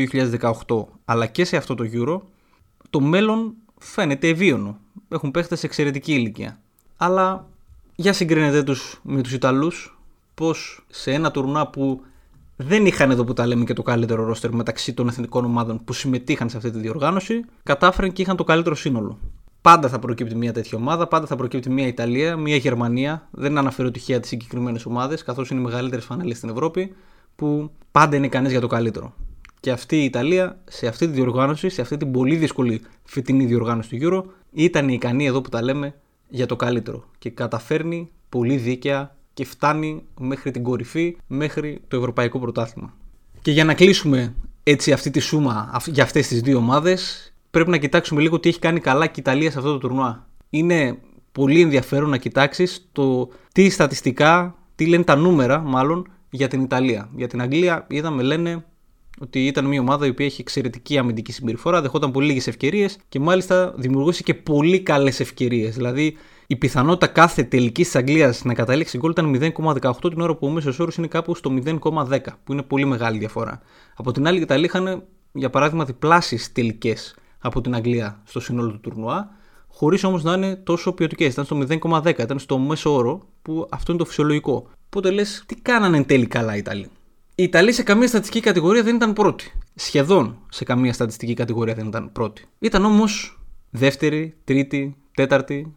[0.68, 2.20] 2018 αλλά και σε αυτό το Euro,
[2.90, 4.78] το μέλλον φαίνεται ευίωνο.
[5.08, 6.60] Έχουν παίχτες σε εξαιρετική ηλικία.
[6.96, 7.50] Αλλά
[7.94, 9.98] για συγκρίνετε τους με τους Ιταλούς,
[10.34, 12.00] πώς σε ένα τουρνά που
[12.56, 15.92] δεν είχαν εδώ που τα λέμε και το καλύτερο ρόστερ μεταξύ των εθνικών ομάδων που
[15.92, 19.18] συμμετείχαν σε αυτή τη διοργάνωση, κατάφεραν και είχαν το καλύτερο σύνολο.
[19.62, 23.28] Πάντα θα προκύπτει μια τέτοια ομάδα, πάντα θα προκύπτει μια Ιταλία, μια Γερμανία.
[23.30, 26.94] Δεν αναφέρω τυχαία τις συγκεκριμένες ομάδες, καθώς είναι οι μεγαλύτερες φανέλες στην Ευρώπη,
[27.36, 29.14] που πάντα είναι ικανές για το καλύτερο.
[29.60, 33.96] Και αυτή η Ιταλία, σε αυτή τη διοργάνωση, σε αυτή την πολύ δύσκολη φετινή διοργάνωση
[33.96, 35.94] του Euro, ήταν ικανή εδώ που τα λέμε
[36.32, 37.04] για το καλύτερο.
[37.18, 42.94] Και καταφέρνει πολύ δίκαια και φτάνει μέχρι την κορυφή, μέχρι το Ευρωπαϊκό Πρωτάθλημα.
[43.42, 47.76] Και για να κλείσουμε έτσι αυτή τη σούμα για αυτές τις δύο ομάδες, πρέπει να
[47.76, 50.26] κοιτάξουμε λίγο τι έχει κάνει καλά και η Ιταλία σε αυτό το τουρνουά.
[50.50, 50.98] Είναι
[51.32, 57.08] πολύ ενδιαφέρον να κοιτάξεις το τι στατιστικά, τι λένε τα νούμερα μάλλον για την Ιταλία.
[57.16, 58.64] Για την Αγγλία είδαμε λένε
[59.20, 63.20] ότι ήταν μια ομάδα η οποία έχει εξαιρετική αμυντική συμπεριφορά, δεχόταν πολύ λίγες ευκαιρίες και
[63.20, 65.74] μάλιστα δημιουργούσε και πολύ καλές ευκαιρίες.
[65.74, 70.46] Δηλαδή η πιθανότητα κάθε τελικής της Αγγλίας να καταλήξει γκολ ήταν 0,18 την ώρα που
[70.46, 73.60] ο μέσος όρος είναι κάπου στο 0,10, που είναι πολύ μεγάλη διαφορά.
[73.96, 78.70] Από την άλλη, οι Ιταλοί είχαν για παράδειγμα διπλάσεις τελικές από την Αγγλία στο σύνολο
[78.70, 79.30] του τουρνουά,
[79.68, 81.32] χωρίς όμως να είναι τόσο ποιοτικές.
[81.32, 84.66] Ήταν στο 0,10, ήταν στο μέσο όρο, που αυτό είναι το φυσιολογικό.
[84.86, 86.88] Οπότε λες, τι κάνανε εν τέλει καλά οι Ιταλοί;
[87.34, 89.52] Οι Ιταλοί σε καμία στατιστική κατηγορία δεν ήταν πρώτοι.
[89.74, 92.44] Σχεδόν σε καμία στατιστική κατηγορία δεν ήταν πρώτοι.
[92.58, 93.40] Ήταν όμως
[93.70, 95.74] δεύτερη, τρίτη, τέταρτη,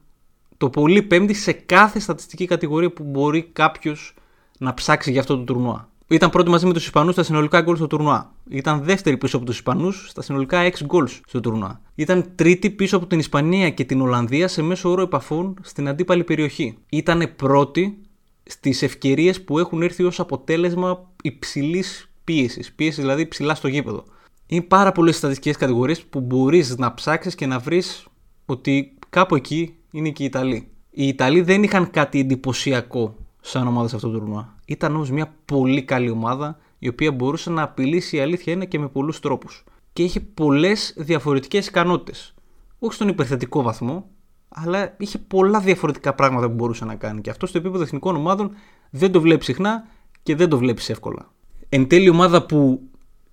[0.57, 4.15] το πολύ πέμπτη σε κάθε στατιστική κατηγορία που μπορεί κάποιος
[4.59, 5.89] να ψάξει για αυτό το τουρνουά.
[6.07, 8.33] Ήταν πρώτη μαζί με τους Ισπανούς στα συνολικά γκολ στο τουρνουά.
[8.49, 11.81] Ήταν δεύτερη πίσω από τους Ισπανούς στα συνολικά 6 γκολ στο τουρνουά.
[11.95, 16.23] Ήταν τρίτη πίσω από την Ισπανία και την Ολλανδία σε μέσο όρο επαφών στην αντίπαλη
[16.23, 16.77] περιοχή.
[16.89, 17.97] Ήταν πρώτη
[18.45, 22.73] στις ευκαιρίες που έχουν έρθει ως αποτέλεσμα υψηλής πίεσης.
[22.73, 24.03] Πίεση δηλαδή ψηλά στο γήπεδο.
[24.47, 28.07] Είναι πάρα πολλές στατιστικές κατηγορίες που μπορείς να ψάξεις και να βρεις
[28.45, 30.67] ότι κάπου εκεί είναι και οι Ιταλοί.
[30.91, 34.55] Οι Ιταλοί δεν είχαν κάτι εντυπωσιακό σαν ομάδα σε αυτό το τουρνουά.
[34.65, 38.79] Ήταν όμως μια πολύ καλή ομάδα η οποία μπορούσε να απειλήσει η αλήθεια είναι και
[38.79, 39.63] με πολλούς τρόπους.
[39.93, 42.33] Και είχε πολλές διαφορετικές ικανότητες.
[42.79, 44.09] Όχι στον υπερθετικό βαθμό,
[44.55, 47.21] αλλά είχε πολλά διαφορετικά πράγματα που μπορούσε να κάνει.
[47.21, 48.51] Και αυτό στο επίπεδο εθνικών ομάδων
[48.89, 49.87] δεν το βλέπει συχνά
[50.23, 51.31] και δεν το βλέπει εύκολα.
[51.69, 52.81] Εν τέλει, ομάδα που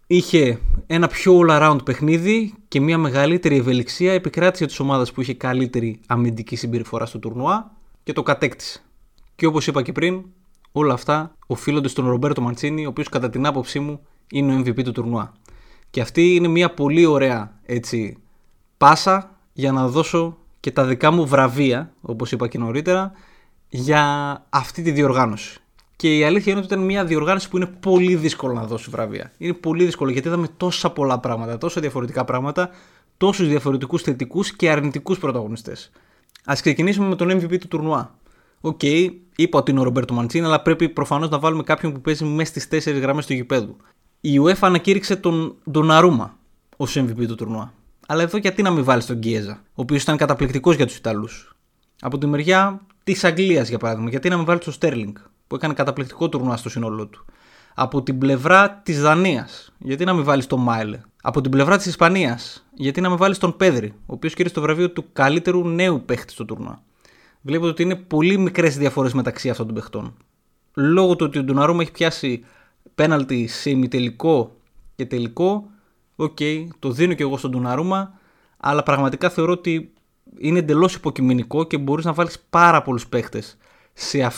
[0.07, 6.01] είχε ένα πιο all-around παιχνίδι και μια μεγαλύτερη ευελιξία επικράτησε τη ομάδα που είχε καλύτερη
[6.07, 8.83] αμυντική συμπεριφορά στο τουρνουά και το κατέκτησε.
[9.35, 10.25] Και όπως είπα και πριν,
[10.73, 14.83] όλα αυτά οφείλονται στον Ρομπέρτο Μαντσίνη, ο οποίος κατά την άποψή μου είναι ο MVP
[14.85, 15.33] του τουρνουά.
[15.91, 18.17] Και αυτή είναι μια πολύ ωραία έτσι,
[18.77, 23.13] πάσα για να δώσω και τα δικά μου βραβεία, όπως είπα και νωρίτερα,
[23.69, 24.03] για
[24.49, 25.61] αυτή τη διοργάνωση.
[25.97, 29.33] Και η αλήθεια είναι ότι ήταν μια διοργάνωση που είναι πολύ δύσκολο να δώσει βραβεία.
[29.39, 32.71] Είναι πολύ δύσκολο γιατί είδαμε τόσα πολλά πράγματα, τόσα διαφορετικά πράγματα,
[33.17, 35.91] τόσους διαφορετικούς θετικούς και αρνητικούς πρωταγωνιστές.
[36.45, 38.19] Ας ξεκινήσουμε με τον MVP του τουρνουά.
[38.61, 42.01] OK, okay, είπα ότι είναι ο Ρομπέρτο Μαντσίνι, αλλά πρέπει προφανώς να βάλουμε κάποιον που
[42.01, 43.77] παίζει μέσα στις τέσσερις γραμμές του γηπέδου.
[44.21, 46.39] Η UEFA ανακήρυξε τον Ντοναρούμα
[46.77, 47.73] ως MVP του τουρνουά.
[48.13, 51.57] Αλλά εδώ γιατί να μην βάλεις τον Γκιέζα, ο οποίος ήταν καταπληκτικός για τους Ιταλούς.
[52.01, 55.15] Από τη μεριά της Αγγλίας, για παράδειγμα, γιατί να μην βάλεις τον Στέρλινγκ,
[55.47, 57.25] που έκανε καταπληκτικό τουρνουά στο σύνολό του.
[57.75, 61.01] Από την πλευρά της Δανίας, γιατί να μην βάλεις τον Μάιλε.
[61.23, 64.63] Από την πλευρά της Ισπανίας, γιατί να μην βάλεις τον Πέδρη, ο οποίος κέρδισε το
[64.63, 66.83] βραβείο του καλύτερου νέου παίχτη στο τουρνουά.
[67.41, 70.15] Βλέπετε ότι είναι πολύ μικρές διαφορές μεταξύ αυτών των παιχτών.
[70.75, 72.45] Λόγω του ότι ο Ντοναρούμα έχει πιάσει
[72.95, 74.57] πέναλτι σε ημιτελικό
[74.95, 75.71] και τελικό,
[76.23, 78.19] OK, okay, το δίνω και εγώ στον Ντοναρούμα,
[78.57, 79.93] αλλά πραγματικά θεωρώ ότι
[80.39, 83.57] είναι εντελώς υποκειμενικό και μπορείς να βάλεις πάρα πολλούς παίχτες
[83.93, 84.31] σε,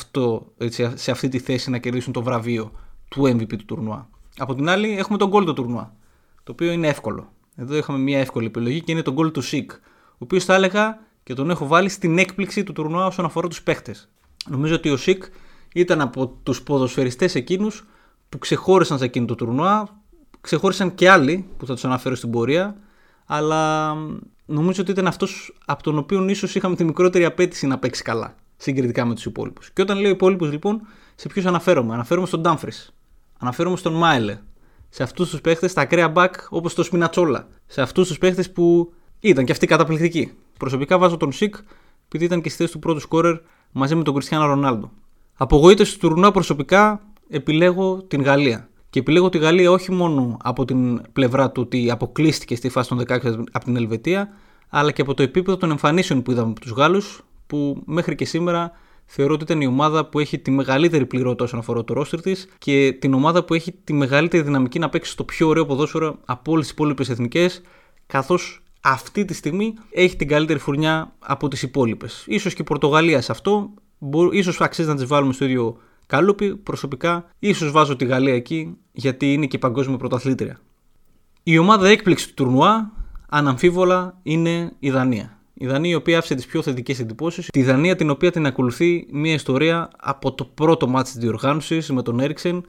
[0.94, 2.72] σε αυτή τη θέση να κερδίσουν το βραβείο
[3.08, 4.08] του MVP του τουρνουά.
[4.38, 5.94] Από την άλλη, έχουμε το γκολ του τουρνουά,
[6.42, 7.32] το οποίο είναι εύκολο.
[7.56, 10.98] Εδώ είχαμε μια εύκολη επιλογή και είναι το γκολ του Σικ, ο οποίος θα έλεγα
[11.22, 14.08] και τον έχω βάλει στην έκπληξη του τουρνουά όσον αφορά τους παίχτες.
[14.48, 15.24] Νομίζω ότι ο Σικ
[15.74, 17.84] ήταν από τους ποδοσφαιριστές εκείνους
[18.28, 20.02] που ξεχώρισαν σε εκείνο το τουρνουά.
[20.44, 22.76] Ξεχώρισαν και άλλοι που θα τους αναφέρω στην πορεία,
[23.26, 23.94] αλλά
[24.46, 28.34] νομίζω ότι ήταν αυτός από τον οποίο ίσως είχαμε τη μικρότερη απέτηση να παίξει καλά
[28.56, 29.70] συγκριτικά με τους υπόλοιπους.
[29.70, 30.80] Και όταν λέω υπόλοιπους, λοιπόν,
[31.14, 31.94] σε ποιους αναφέρομαι.
[31.94, 32.72] Αναφέρομαι στον Ντάμφρι.
[33.38, 34.38] Αναφέρομαι στον Μάιλε.
[34.88, 37.48] Σε αυτούς τους παίχτες, τα ακραία μπακ όπως το Σπινατσόλα.
[37.66, 40.32] Σε αυτούς τους παίχτες που ήταν και αυτοί καταπληκτικοί.
[40.58, 41.54] Προσωπικά βάζω τον Σικ,
[42.04, 43.36] επειδή ήταν και στη θέση του πρώτου σκόρερ
[43.72, 44.90] μαζί με τον Κριστιανό Ρονάλντο.
[45.34, 48.68] Απογοήτευση του τουρνουά προσωπικά επιλέγω την Γαλλία.
[48.94, 52.98] Και επιλέγω τη Γαλλία όχι μόνο από την πλευρά του ότι αποκλείστηκε στη φάση των
[52.98, 54.28] 16 από την Ελβετία,
[54.68, 58.24] αλλά και από το επίπεδο των εμφανίσεων που είδαμε από τους Γάλλους, που μέχρι και
[58.24, 58.72] σήμερα
[59.06, 62.48] θεωρώ ότι ήταν η ομάδα που έχει τη μεγαλύτερη πληρότητα όσον αφορά το ρόστερ της
[62.58, 66.52] και την ομάδα που έχει τη μεγαλύτερη δυναμική να παίξει στο πιο ωραίο ποδόσφαιρο από
[66.52, 67.62] όλες τις υπόλοιπες εθνικές,
[68.06, 72.26] καθώς αυτή τη στιγμή έχει την καλύτερη φουρνιά από τις υπόλοιπες.
[72.40, 73.70] σω και η Πορτογαλία σε αυτό,
[74.32, 75.76] ίσως αξίζει να τις βάλουμε στο ίδιο
[76.06, 76.56] καλούπι.
[76.56, 80.58] Προσωπικά, ίσως βάζω τη Γαλλία εκεί, γιατί είναι και παγκόσμια πρωταθλήτρια.
[81.42, 82.92] Η ομάδα έκπληξη του τουρνουά,
[83.28, 85.38] αναμφίβολα, είναι η Δανία.
[85.54, 87.46] Η Δανία η οποία άφησε τις πιο θετικές εντυπώσεις.
[87.46, 92.02] Τη Δανία την οποία την ακολουθεί μια ιστορία από το πρώτο μάτι της διοργάνωσης με
[92.02, 92.64] τον Έριξεν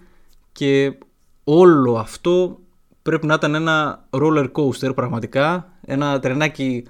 [0.51, 0.97] και
[1.43, 2.59] όλο αυτό
[3.01, 5.73] πρέπει να ήταν ένα roller coaster πραγματικά.
[5.81, 6.85] Ένα τρενάκι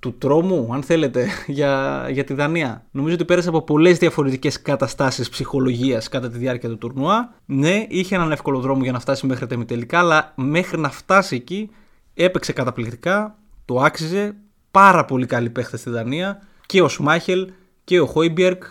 [0.00, 2.84] του τρόμου, αν θέλετε, για, για τη Δανία.
[2.90, 7.34] Νομίζω ότι πέρασε από πολλές διαφορετικές καταστάσεις ψυχολογίας κατά τη διάρκεια του τουρνουά.
[7.44, 11.36] Ναι, είχε έναν εύκολο δρόμο για να φτάσει μέχρι τα ημιτελικά, αλλά μέχρι να φτάσει
[11.36, 11.70] εκεί
[12.14, 14.36] έπαιξε καταπληκτικά, το άξιζε.
[14.70, 17.50] Πάρα πολύ καλή παίχτες στη Δανία και ο Σμάχελ
[17.84, 18.62] και ο Χόιμπιερκ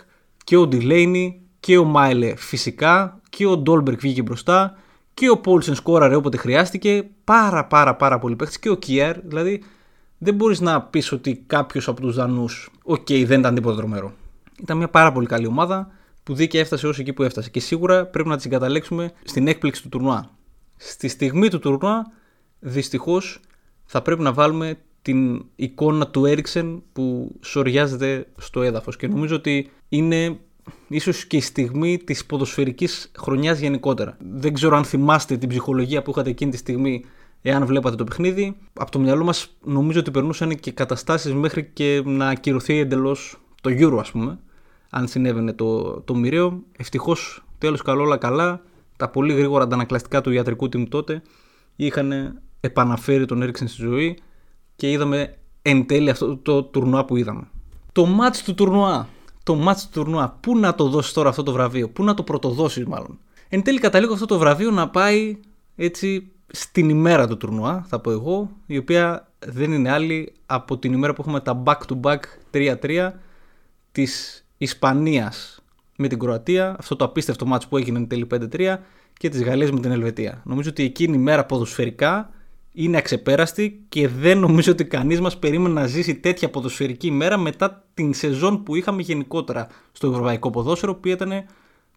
[0.44, 4.76] και ο Ντιλέινι και ο Μέλε φυσικά και ο Ντόλμπερκ βγήκε μπροστά
[5.14, 7.08] και ο Πόλσεν σκόραρε όποτε χρειάστηκε.
[7.24, 9.20] Πάρα πάρα πάρα πολύ παίχτες και ο Κιέρ.
[9.20, 9.62] Δηλαδή
[10.18, 14.12] δεν μπορείς να πεις ότι κάποιος από τους Δανούς, OK, okay, δεν ήταν τίποτα τρομερό.
[14.60, 15.90] Ήταν μια πάρα πολύ καλή ομάδα
[16.22, 17.50] που δίκαια έφτασε όσο εκεί που έφτασε.
[17.50, 20.30] Και σίγουρα πρέπει να τη συγκαταλέξουμε στην έκπληξη του τουρνουά.
[20.76, 22.12] Στη στιγμή του τουρνουά,
[22.58, 23.40] δυστυχώς,
[23.84, 29.70] θα πρέπει να βάλουμε την εικόνα του Έριξεν που σωριάζεται στο έδαφος και νομίζω ότι
[29.88, 30.38] είναι
[30.88, 34.16] ίσως και η στιγμή της ποδοσφαιρικής χρονιάς γενικότερα.
[34.18, 37.04] Δεν ξέρω αν θυμάστε την ψυχολογία που είχατε εκείνη τη στιγμή
[37.42, 38.56] εάν βλέπατε το παιχνίδι.
[38.72, 43.70] Από το μυαλό μας νομίζω ότι περνούσαν και καταστάσεις μέχρι και να ακυρωθεί εντελώς το
[43.70, 44.38] Euro ας πούμε
[44.90, 46.62] αν συνέβαινε το, το μοιραίο.
[46.76, 48.62] Ευτυχώς τέλος καλό όλα καλά.
[48.96, 51.22] Τα πολύ γρήγορα αντανακλαστικά του ιατρικού team τότε
[51.76, 54.18] είχαν επαναφέρει τον Έριξεν στη ζωή
[54.76, 57.48] και είδαμε εν τέλει αυτό το τουρνουά που είδαμε.
[57.92, 59.08] Το μάτς του τουρνουά.
[59.42, 60.38] Το μάτς του τουρνουά.
[60.40, 63.78] Πού να το δώσει τώρα αυτό το βραβείο; Πού να το πρωτοδώσεις μάλλον; Εν τέλει
[63.78, 65.40] καταλήγω αυτό το βραβείο να πάει
[65.76, 70.92] έτσι στην ημέρα του τουρνουά, θα πω εγώ, η οποία δεν είναι άλλη από την
[70.92, 72.18] ημέρα που έχουμε τα back-to-back
[72.50, 73.10] 3-3
[73.92, 75.62] της Ισπανίας
[75.96, 78.76] με την Κροατία, αυτό το απίστευτο μάτς που έγινε εν τέλει 5-3
[79.12, 80.42] και της Γαλλίας με την Ελβετία.
[80.44, 82.30] Νομίζω ότι εκείνη η μέρα ποδοσφαιρικά
[82.72, 87.84] είναι αξεπέραστη και δεν νομίζω ότι κανείς μας περίμενε να ζήσει τέτοια ποδοσφαιρική ημέρα μετά
[87.94, 91.44] την σεζόν που είχαμε γενικότερα στο ευρωπαϊκό ποδόσφαιρο που ήταν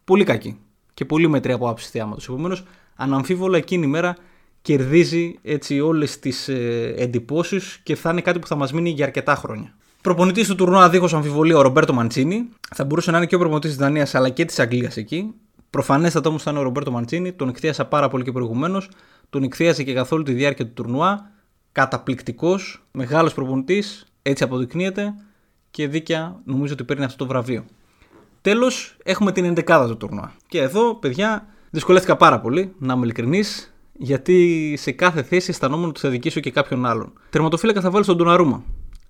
[0.03, 0.59] πολύ κακή
[0.93, 2.27] και πολύ μετρή από άψη θεάματος.
[2.27, 2.63] Επομένως,
[2.95, 4.15] αναμφίβολα εκείνη η μέρα
[4.61, 9.05] κερδίζει έτσι όλες τις ε, εντυπώσεις και θα είναι κάτι που θα μας μείνει για
[9.05, 9.75] αρκετά χρόνια.
[10.01, 12.49] Προπονητής του τουρνουά δίχως αμφιβολία ο Ρομπέρτο Μαντσίνη.
[12.75, 15.33] Θα μπορούσε να είναι και ο προπονητής της Δανίας αλλά και της Αγγλίας εκεί.
[15.69, 17.31] Προφανέστατα όμως θα είναι ο Ρομπέρτο Μαντσίνη.
[17.31, 18.89] Τον εκτίασα πάρα πολύ και προηγουμένως
[19.29, 21.31] τον εκθέασε και καθ' όλη τη διάρκεια του τουρνουά.
[21.71, 25.13] Καταπληκτικός, μεγάλος προπονητής, έτσι αποδεικνύεται
[25.71, 27.65] και δίκαια νομίζω ότι παίρνει αυτό το βραβείο.
[28.41, 30.33] Τέλος, έχουμε την 11η του τουρνουά.
[30.47, 33.70] Και εδώ, παιδιά, δυσκολεύτηκα πάρα πολύ, να είμαι ειλικρινής,
[34.03, 37.13] γιατί σε κάθε θέση αισθανόμουν ότι θα αδικήσω και κάποιον άλλον.
[37.29, 38.63] Τερματοφύλακα θα βάλω τον Ντοναρούμα.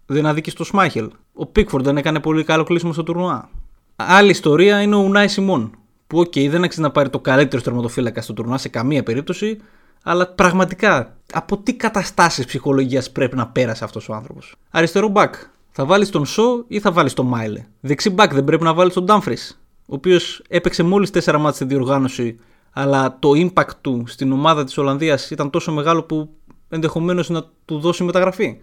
[0.05, 1.09] Δεν αδίκησε το Σμάιχελ.
[1.33, 3.49] Ο Πίκφορντ δεν έκανε πολύ καλό κλείσιμο στο τουρνουά.
[3.95, 5.71] Άλλη ιστορία είναι ο Ουνάι Σιμών.
[6.07, 9.57] Που, OK, okay, δεν αξίζει να πάρει το καλύτερο τερματοφύλακα στο τουρνουά σε καμία περίπτωση,
[10.03, 15.35] αλλά πραγματικά από τι καταστάσεις ψυχολογίας πρέπει να πέρασε αυτός ο άνθρωπος; Αριστερό μπακ.
[15.71, 18.93] Θα βάλεις τον Σο ή θα βάλεις τον Μάιλε; Δεξί μπακ δεν πρέπει να βάλεις
[18.93, 19.61] τον Ντάμφρις.
[19.85, 22.39] Ο οποίος έπαιξε μόλις 4 μάτια στη διοργάνωση,
[22.71, 26.29] αλλά το impact του στην ομάδα της Ολλανδίας ήταν τόσο μεγάλο που
[26.69, 28.57] ενδεχομένως να του δώσει μεταγραφή.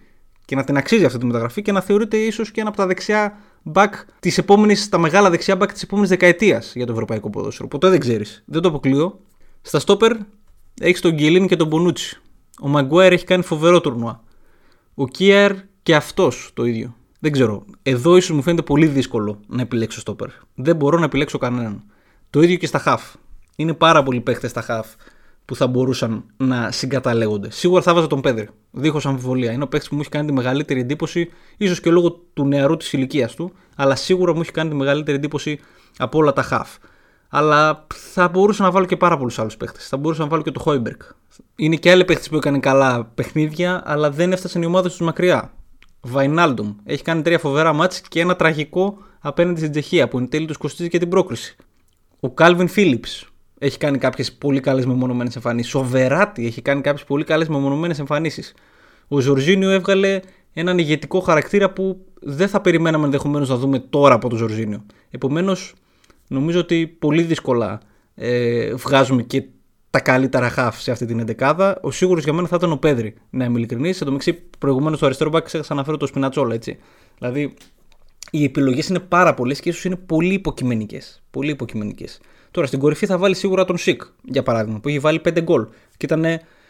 [0.45, 2.87] Και να την αξίζει αυτή τη μεταγραφή και να θεωρείται ίσως και ένα από τα
[2.87, 3.39] δεξιά
[3.73, 3.89] back
[4.21, 7.69] της επόμενης, τα μεγάλα δεξιά back της επόμενης δεκαετίας για το ευρωπαϊκό ποδόσφαιρο.
[7.69, 8.43] Ποτέ δεν ξέρεις.
[8.47, 9.21] Δεν το αποκλείω.
[9.63, 10.17] Στα στόπερ
[10.81, 12.21] έχεις τον Γκελίν και τον Μπονούτσι.
[12.61, 14.23] Ο Μαγκουάιρ έχει κάνει φοβερό τουρνουά.
[14.95, 16.97] Ο Κίαρ και αυτός το ίδιο.
[17.21, 17.65] Δεν ξέρω.
[17.83, 20.29] Εδώ ίσως μου φαίνεται πολύ δύσκολο να επιλέξω στόπερ.
[20.55, 21.83] Δεν μπορώ να επιλέξω κανέναν.
[22.31, 23.15] Το ίδιο και στα χαφ.
[23.61, 24.87] Είναι πάρα πολλοί παίχτε στα χαφ
[25.45, 27.51] που θα μπορούσαν να συγκαταλέγονται.
[27.51, 28.49] Σίγουρα θα βάζα τον Πέδρη.
[28.71, 29.53] Δίχως αμφιβολία.
[29.53, 32.77] Είναι ο παίχτη που μου έχει κάνει τη μεγαλύτερη εντύπωση, ίσως και λόγω του νεαρού
[32.77, 35.61] της ηλικίας του, αλλά σίγουρα μου έχει κάνει τη μεγαλύτερη εντύπωση
[35.99, 36.77] από όλα τα χαφ.
[37.29, 39.79] Αλλά θα μπορούσα να βάλω και πάρα πολλούς άλλους παίχτες.
[39.81, 41.01] Θα μπορούσα να βάλω και το Χόιμπεργκ.
[41.57, 45.53] Είναι και άλλοι παίχτες που έκανε καλά παιχνίδια, αλλά δεν έφτασαν οι ομάδες τους μακριά.
[46.01, 50.47] Βαϊνάλντομ έχει κάνει τρία φοβερά μάτς και ένα τραγικό απέναντι στην Τσεχία που εν τέλει
[50.47, 51.57] τους κοστίζει και την πρόκριση.
[52.21, 53.05] Ο Κάλβιν Φίλιπς
[53.59, 55.75] έχει κάνει κάποιες πολύ καλές μεμονωμένες εμφανίσεις.
[55.75, 58.55] Ο Βεράτι έχει κάνει κάποιες πολύ καλές μεμονωμένες εμφανίσεις.
[59.09, 60.21] Ο Ζορζίνιο έβγαλε
[60.53, 64.85] έναν ηγετικό χαρακτήρα που δεν θα περιμέναμε ενδεχομένως να δούμε τώρα από τον Ζορζίνιο.
[65.11, 65.75] Επομένως,
[66.29, 67.81] νομίζω ότι πολύ δύσκολα
[68.15, 69.45] ε, βγάζουμε και
[69.91, 71.79] τα καλύτερα χαφ σε αυτή την εντεκάδα.
[71.83, 73.97] Ο σίγουρος για μένα θα ήταν ο Πέδρη, να είμαι ειλικρινής.
[73.97, 76.79] Σε το μεταξύ, προηγουμένως στο αριστερό μπακ ξέχασα να φέρω το Σπινατσόλα, έτσι.
[77.19, 77.55] Δηλαδή,
[78.31, 81.23] οι επιλογές είναι πάρα πολλές και ίσως είναι πολύ υποκειμενικές.
[81.31, 82.21] Πολύ υποκειμενικές.
[82.51, 85.67] Τώρα στην κορυφή θα βάλει σίγουρα τον Σικ, για παράδειγμα, που έχει βάλει 5 γκολ
[85.97, 86.25] και ήταν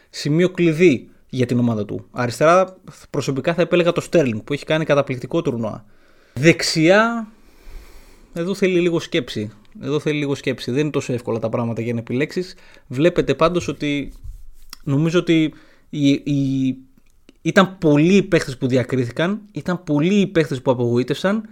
[0.09, 2.05] σημείο κλειδί για την ομάδα του.
[2.11, 2.77] Αριστερά,
[3.09, 5.85] προσωπικά θα επέλεγα το Στέρλινγκ που έχει κάνει καταπληκτικό τουρνουά.
[6.33, 7.27] Δεξιά,
[8.33, 9.51] εδώ θέλει λίγο σκέψη.
[9.81, 10.71] Εδώ θέλει λίγο σκέψη.
[10.71, 12.55] Δεν είναι τόσο εύκολα τα πράγματα για να επιλέξεις.
[12.87, 14.13] Βλέπετε πάντως ότι
[14.83, 15.53] νομίζω ότι
[15.89, 16.77] η, η,
[17.41, 21.49] ήταν πολλοί οι παίχτες που διακρίθηκαν, ήταν πολλοί οι παίχτες που απογοήτευσαν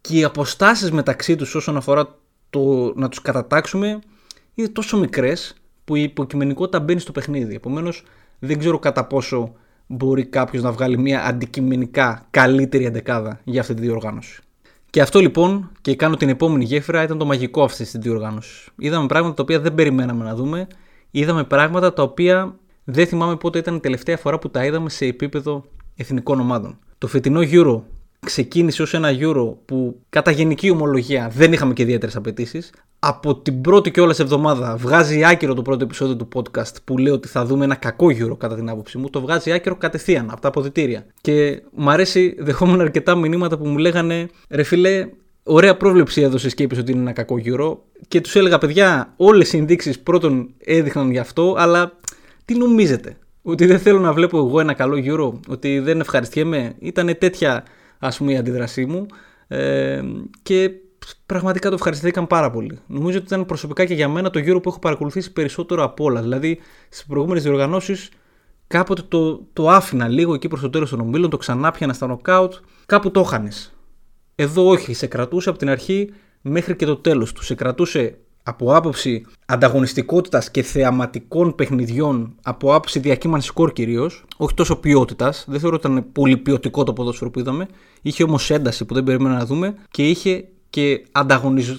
[0.00, 2.18] και οι αποστάσεις μεταξύ τους όσον αφορά
[2.50, 3.98] το να τους κατατάξουμε
[4.54, 7.54] είναι τόσο μικρές που η υποκειμενικότητα μπαίνει στο παιχνίδι.
[7.54, 8.02] Επομένως,
[8.38, 9.52] δεν ξέρω κατά πόσο
[9.86, 14.40] μπορεί κάποιος να βγάλει μια αντικειμενικά καλύτερη αντεκάδα για αυτή τη διοργάνωση.
[14.90, 18.68] Και αυτό λοιπόν, και κάνω την επόμενη γέφυρα, ήταν το μαγικό αυτής της διοργάνωσης.
[18.76, 20.66] Είδαμε πράγματα τα οποία δεν περιμέναμε να δούμε.
[21.10, 25.06] Είδαμε πράγματα τα οποία δεν θυμάμαι πότε ήταν η τελευταία φορά που τα είδαμε σε
[25.06, 25.64] επίπεδο
[25.96, 26.78] εθνικών ομάδων.
[26.98, 27.80] Το φετινό Euro
[28.20, 32.72] ξεκίνησε ως ένα Euro που κατά γενική ομολογία δεν είχαμε και ιδιαίτερες απαιτήσεις.
[32.98, 37.12] Από την πρώτη και όλες εβδομάδα βγάζει άκυρο το πρώτο επεισόδιο του podcast που λέει
[37.12, 39.10] ότι θα δούμε ένα κακό Euro κατά την άποψή μου.
[39.10, 41.06] Το βγάζει άκυρο κατευθείαν από τα αποδητήρια.
[41.20, 45.08] Και μου αρέσει, δεχόμουν αρκετά μηνύματα που μου λέγανε ρε φίλε,
[45.42, 47.76] ωραία πρόβλεψη έδωσες και είπες ότι είναι ένα κακό Euro.
[48.08, 51.92] Και τους έλεγα παιδιά, όλες οι ενδείξεις πρώτον έδειχναν γι' αυτό, αλλά
[52.44, 53.16] τι νομίζετε.
[53.42, 56.74] Ότι δεν θέλω να βλέπω εγώ ένα καλό Euro, ότι δεν ευχαριστιέμαι.
[56.78, 57.64] Ήταν τέτοια
[57.98, 59.06] ας πούμε η αντίδρασή μου
[59.48, 60.02] ε,
[60.42, 60.70] και
[61.26, 62.78] πραγματικά το ευχαριστήθηκαν πάρα πολύ.
[62.86, 66.22] Νομίζω ότι ήταν προσωπικά και για μένα το γύρο που έχω παρακολουθήσει περισσότερο από όλας.
[66.22, 66.58] Δηλαδή
[66.88, 68.08] στις προηγούμενες διοργανώσεις
[68.66, 72.06] κάποτε το, το άφηνα λίγο εκεί προς το τέλος των ομίλων, το ξανά πιανα στα
[72.06, 72.54] νοκάουτ,
[72.86, 73.72] κάπου το έχανες.
[74.34, 77.44] Εδώ όχι, σε κρατούσε από την αρχή μέχρι και το τέλος του.
[77.44, 84.76] Σε κρατούσε από άποψη ανταγωνιστικότητας και θεαματικών παιχνιδιών, από άποψη διακύμανσης σκορ κυρίως, όχι τόσο
[84.76, 85.44] ποιότητας.
[85.48, 87.66] Δεν θεωρώ ότι ήταν πολύ ποιοτικό το ποδόσφαιρο που είδαμε.
[88.02, 91.04] Είχε όμως ένταση που δεν περίμενα να δούμε και είχε και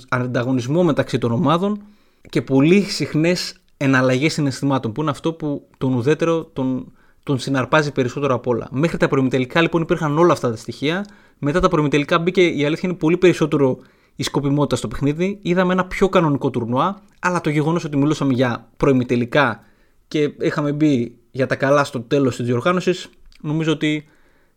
[0.09, 1.81] ανταγωνισμό μεταξύ των ομάδων
[2.29, 6.91] και πολύ συχνές εναλλαγές συναισθημάτων, που είναι αυτό που τον ουδέτερο τον,
[7.23, 8.67] τον συναρπάζει περισσότερο από όλα.
[8.71, 11.05] Μέχρι τα προημιτελικά λοιπόν υπήρχαν όλα αυτά τα στοιχεία.
[11.39, 13.77] Μετά τα προημιτελικά μπήκε η αλήθεια είναι πολύ περισσότερο
[14.19, 15.39] η σκοπιμότητα στο παιχνίδι.
[15.41, 19.63] Είδαμε ένα πιο κανονικό τουρνουά, αλλά το γεγονός ότι μιλούσαμε για προημιτελικά
[20.07, 23.09] και είχαμε μπει για τα καλά στο τέλος της διοργάνωσης,
[23.41, 24.07] νομίζω ότι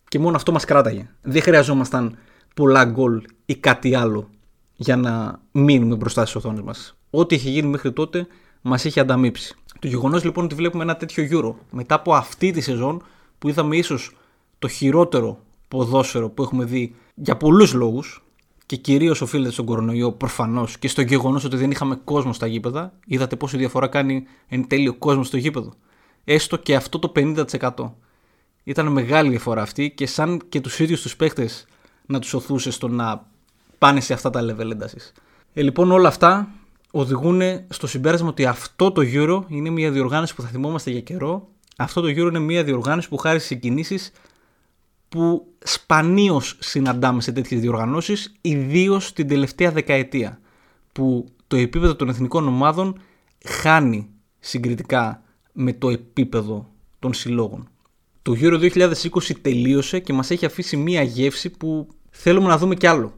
[0.09, 1.11] και μόνο αυτό μας κράταγε.
[1.22, 2.16] Δεν χρειαζόμασταν
[2.55, 4.31] πολλά γκολ ή κάτι άλλο
[4.77, 6.96] για να μείνουμε μπροστά στις οθόνες μας.
[7.11, 8.27] Ό,τι είχε γίνει μέχρι τότε
[8.62, 9.57] μας είχε ανταμείψει.
[9.79, 13.03] Το γεγονός λοιπόν ότι βλέπουμε ένα τέτοιο Euro μετά από αυτή τη σεζόν
[13.38, 14.16] που είδαμε ίσως
[14.59, 18.25] το χειρότερο ποδόσφαιρο που έχουμε δει για πολλούς λόγους,
[18.73, 22.93] και κυρίως οφείλεται στον κορονοϊό προφανώς και στο γεγονός ότι δεν είχαμε κόσμο στα γήπεδα.
[23.07, 25.73] Είδατε πόση διαφορά κάνει εν τέλει ο κόσμος στο γήπεδο.
[26.25, 27.71] Έστω και αυτό το 50%.
[28.65, 31.49] Ήταν μεγάλη διαφορά αυτή και σαν και τους ίδιους τους παίχτε
[32.07, 33.27] να τους οθούσε στο να
[33.79, 35.13] πάνε σε αυτά τα level έντασης.
[35.53, 36.49] Ε, λοιπόν όλα αυτά
[36.91, 41.49] οδηγούν στο συμπέρασμα ότι αυτό το Euro είναι μια διοργάνωση που θα θυμόμαστε για καιρό.
[41.77, 44.13] Αυτό το Euro είναι μια διοργάνωση που χάρη σε κινήσεις
[45.12, 50.40] που σπανίως συναντάμε σε τέτοιες διοργανώσεις, ιδίως την τελευταία δεκαετία,
[50.92, 53.01] που το επίπεδο των εθνικών ομάδων
[53.44, 55.22] χάνει συγκριτικά
[55.53, 57.68] με το επίπεδο των συλλόγων.
[58.22, 58.96] Το Euro 2020
[59.42, 63.12] τελείωσε και μας έχει αφήσει μία γεύση που θέλουμε να δούμε κι άλλο.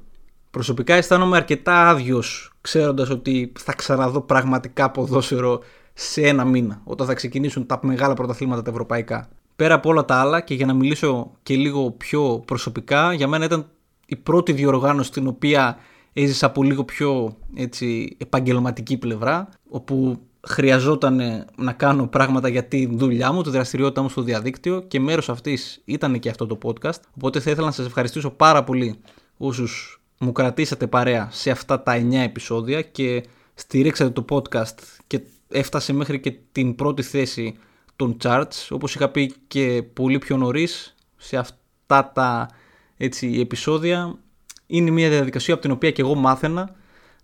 [0.50, 5.60] Προσωπικά αισθάνομαι αρκετά άδειος ξέροντας ότι θα ξαναδώ πραγματικά ποδόσφαιρο
[5.94, 9.28] σε ένα μήνα όταν θα ξεκινήσουν τα μεγάλα πρωταθλήματα τα ευρωπαϊκά.
[9.56, 13.44] Πέρα από όλα τα άλλα και για να μιλήσω και λίγο πιο προσωπικά για μένα
[13.44, 13.66] ήταν
[14.06, 15.78] η πρώτη διοργάνωση την οποία
[16.12, 23.32] έζησα από λίγο πιο έτσι, επαγγελματική πλευρά όπου χρειαζόταν να κάνω πράγματα για τη δουλειά
[23.32, 27.00] μου, τη δραστηριότητά μου στο διαδίκτυο και μέρος αυτής ήταν και αυτό το podcast.
[27.16, 28.98] Οπότε θα ήθελα να σας ευχαριστήσω πάρα πολύ
[29.36, 34.74] όσους μου κρατήσατε παρέα σε αυτά τα 9 επεισόδια και στηρίξατε το podcast
[35.06, 37.54] και έφτασε μέχρι και την πρώτη θέση
[37.96, 38.66] των charts.
[38.70, 42.48] Όπως είχα πει και πολύ πιο νωρίς σε αυτά τα
[42.96, 44.18] έτσι, επεισόδια
[44.66, 46.74] είναι μια διαδικασία από την οποία και εγώ μάθαινα.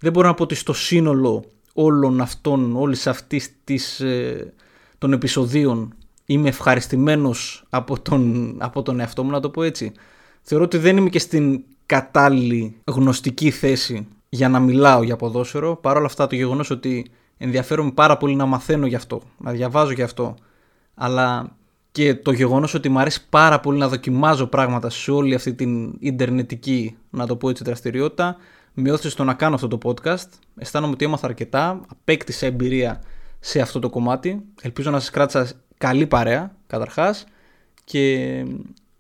[0.01, 4.53] Δεν μπορώ να πω ότι στο σύνολο όλων αυτών, όλης αυτής της, ε,
[4.99, 5.95] των επεισοδίων
[6.27, 9.93] είμαι ευχαριστημένος από τον, από τον εαυτό μου να το πω έτσι.
[10.43, 15.77] Θεωρώ ότι δεν είμαι και στην κατάλληλη γνωστική θέση για να μιλάω για ποδόσφαιρο.
[15.77, 19.93] Παρ' όλα αυτά το γεγονός ότι ενδιαφέρομαι πάρα πολύ να μαθαίνω γι' αυτό, να διαβάζω
[19.93, 20.35] γι' αυτό,
[21.03, 21.57] αλλά
[21.93, 25.95] και το γεγονός ότι μου αρέσει πάρα πολύ να δοκιμάζω πράγματα σε όλη αυτή την
[25.99, 28.37] ιντερνετική, να το πω έτσι, δραστηριότητα,
[28.75, 30.29] με όθησε στο να κάνω αυτό το podcast.
[30.57, 33.03] Αισθάνομαι ότι έμαθα αρκετά, απέκτησα εμπειρία
[33.41, 34.43] σε αυτό το κομμάτι.
[34.63, 37.25] Ελπίζω να σας κράτησα καλή παρέα, καταρχάς,
[37.85, 38.45] και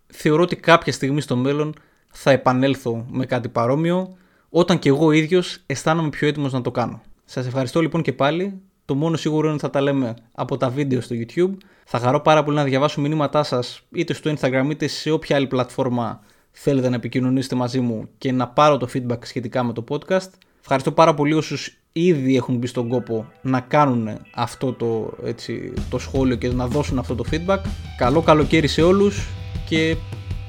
[0.06, 1.74] θεωρώ ότι κάποια στιγμή στο μέλλον
[2.10, 4.16] θα επανέλθω με κάτι παρόμοιο,
[4.48, 7.02] όταν και εγώ ίδιος αισθάνομαι πιο έτοιμος να το κάνω.
[7.24, 8.60] Σας ευχαριστώ λοιπόν και πάλι.
[8.90, 11.50] Το μόνο σίγουρο είναι ότι θα τα λέμε από τα βίντεο στο YouTube.
[11.85, 15.46] Θα χαρώ πάρα πολύ να διαβάσω μηνύματά σας είτε στο Instagram είτε σε όποια άλλη
[15.46, 20.29] πλατφόρμα θέλετε να επικοινωνήσετε μαζί μου και να πάρω το feedback σχετικά με το podcast.
[20.61, 25.98] Ευχαριστώ πάρα πολύ όσους ήδη έχουν μπει στον κόπο να κάνουν αυτό το, έτσι, το
[25.98, 27.61] σχόλιο και να δώσουν αυτό το feedback.
[27.96, 29.29] Καλό καλοκαίρι σε όλους
[29.68, 29.96] και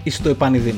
[0.03, 0.75] εις το επανειδήν.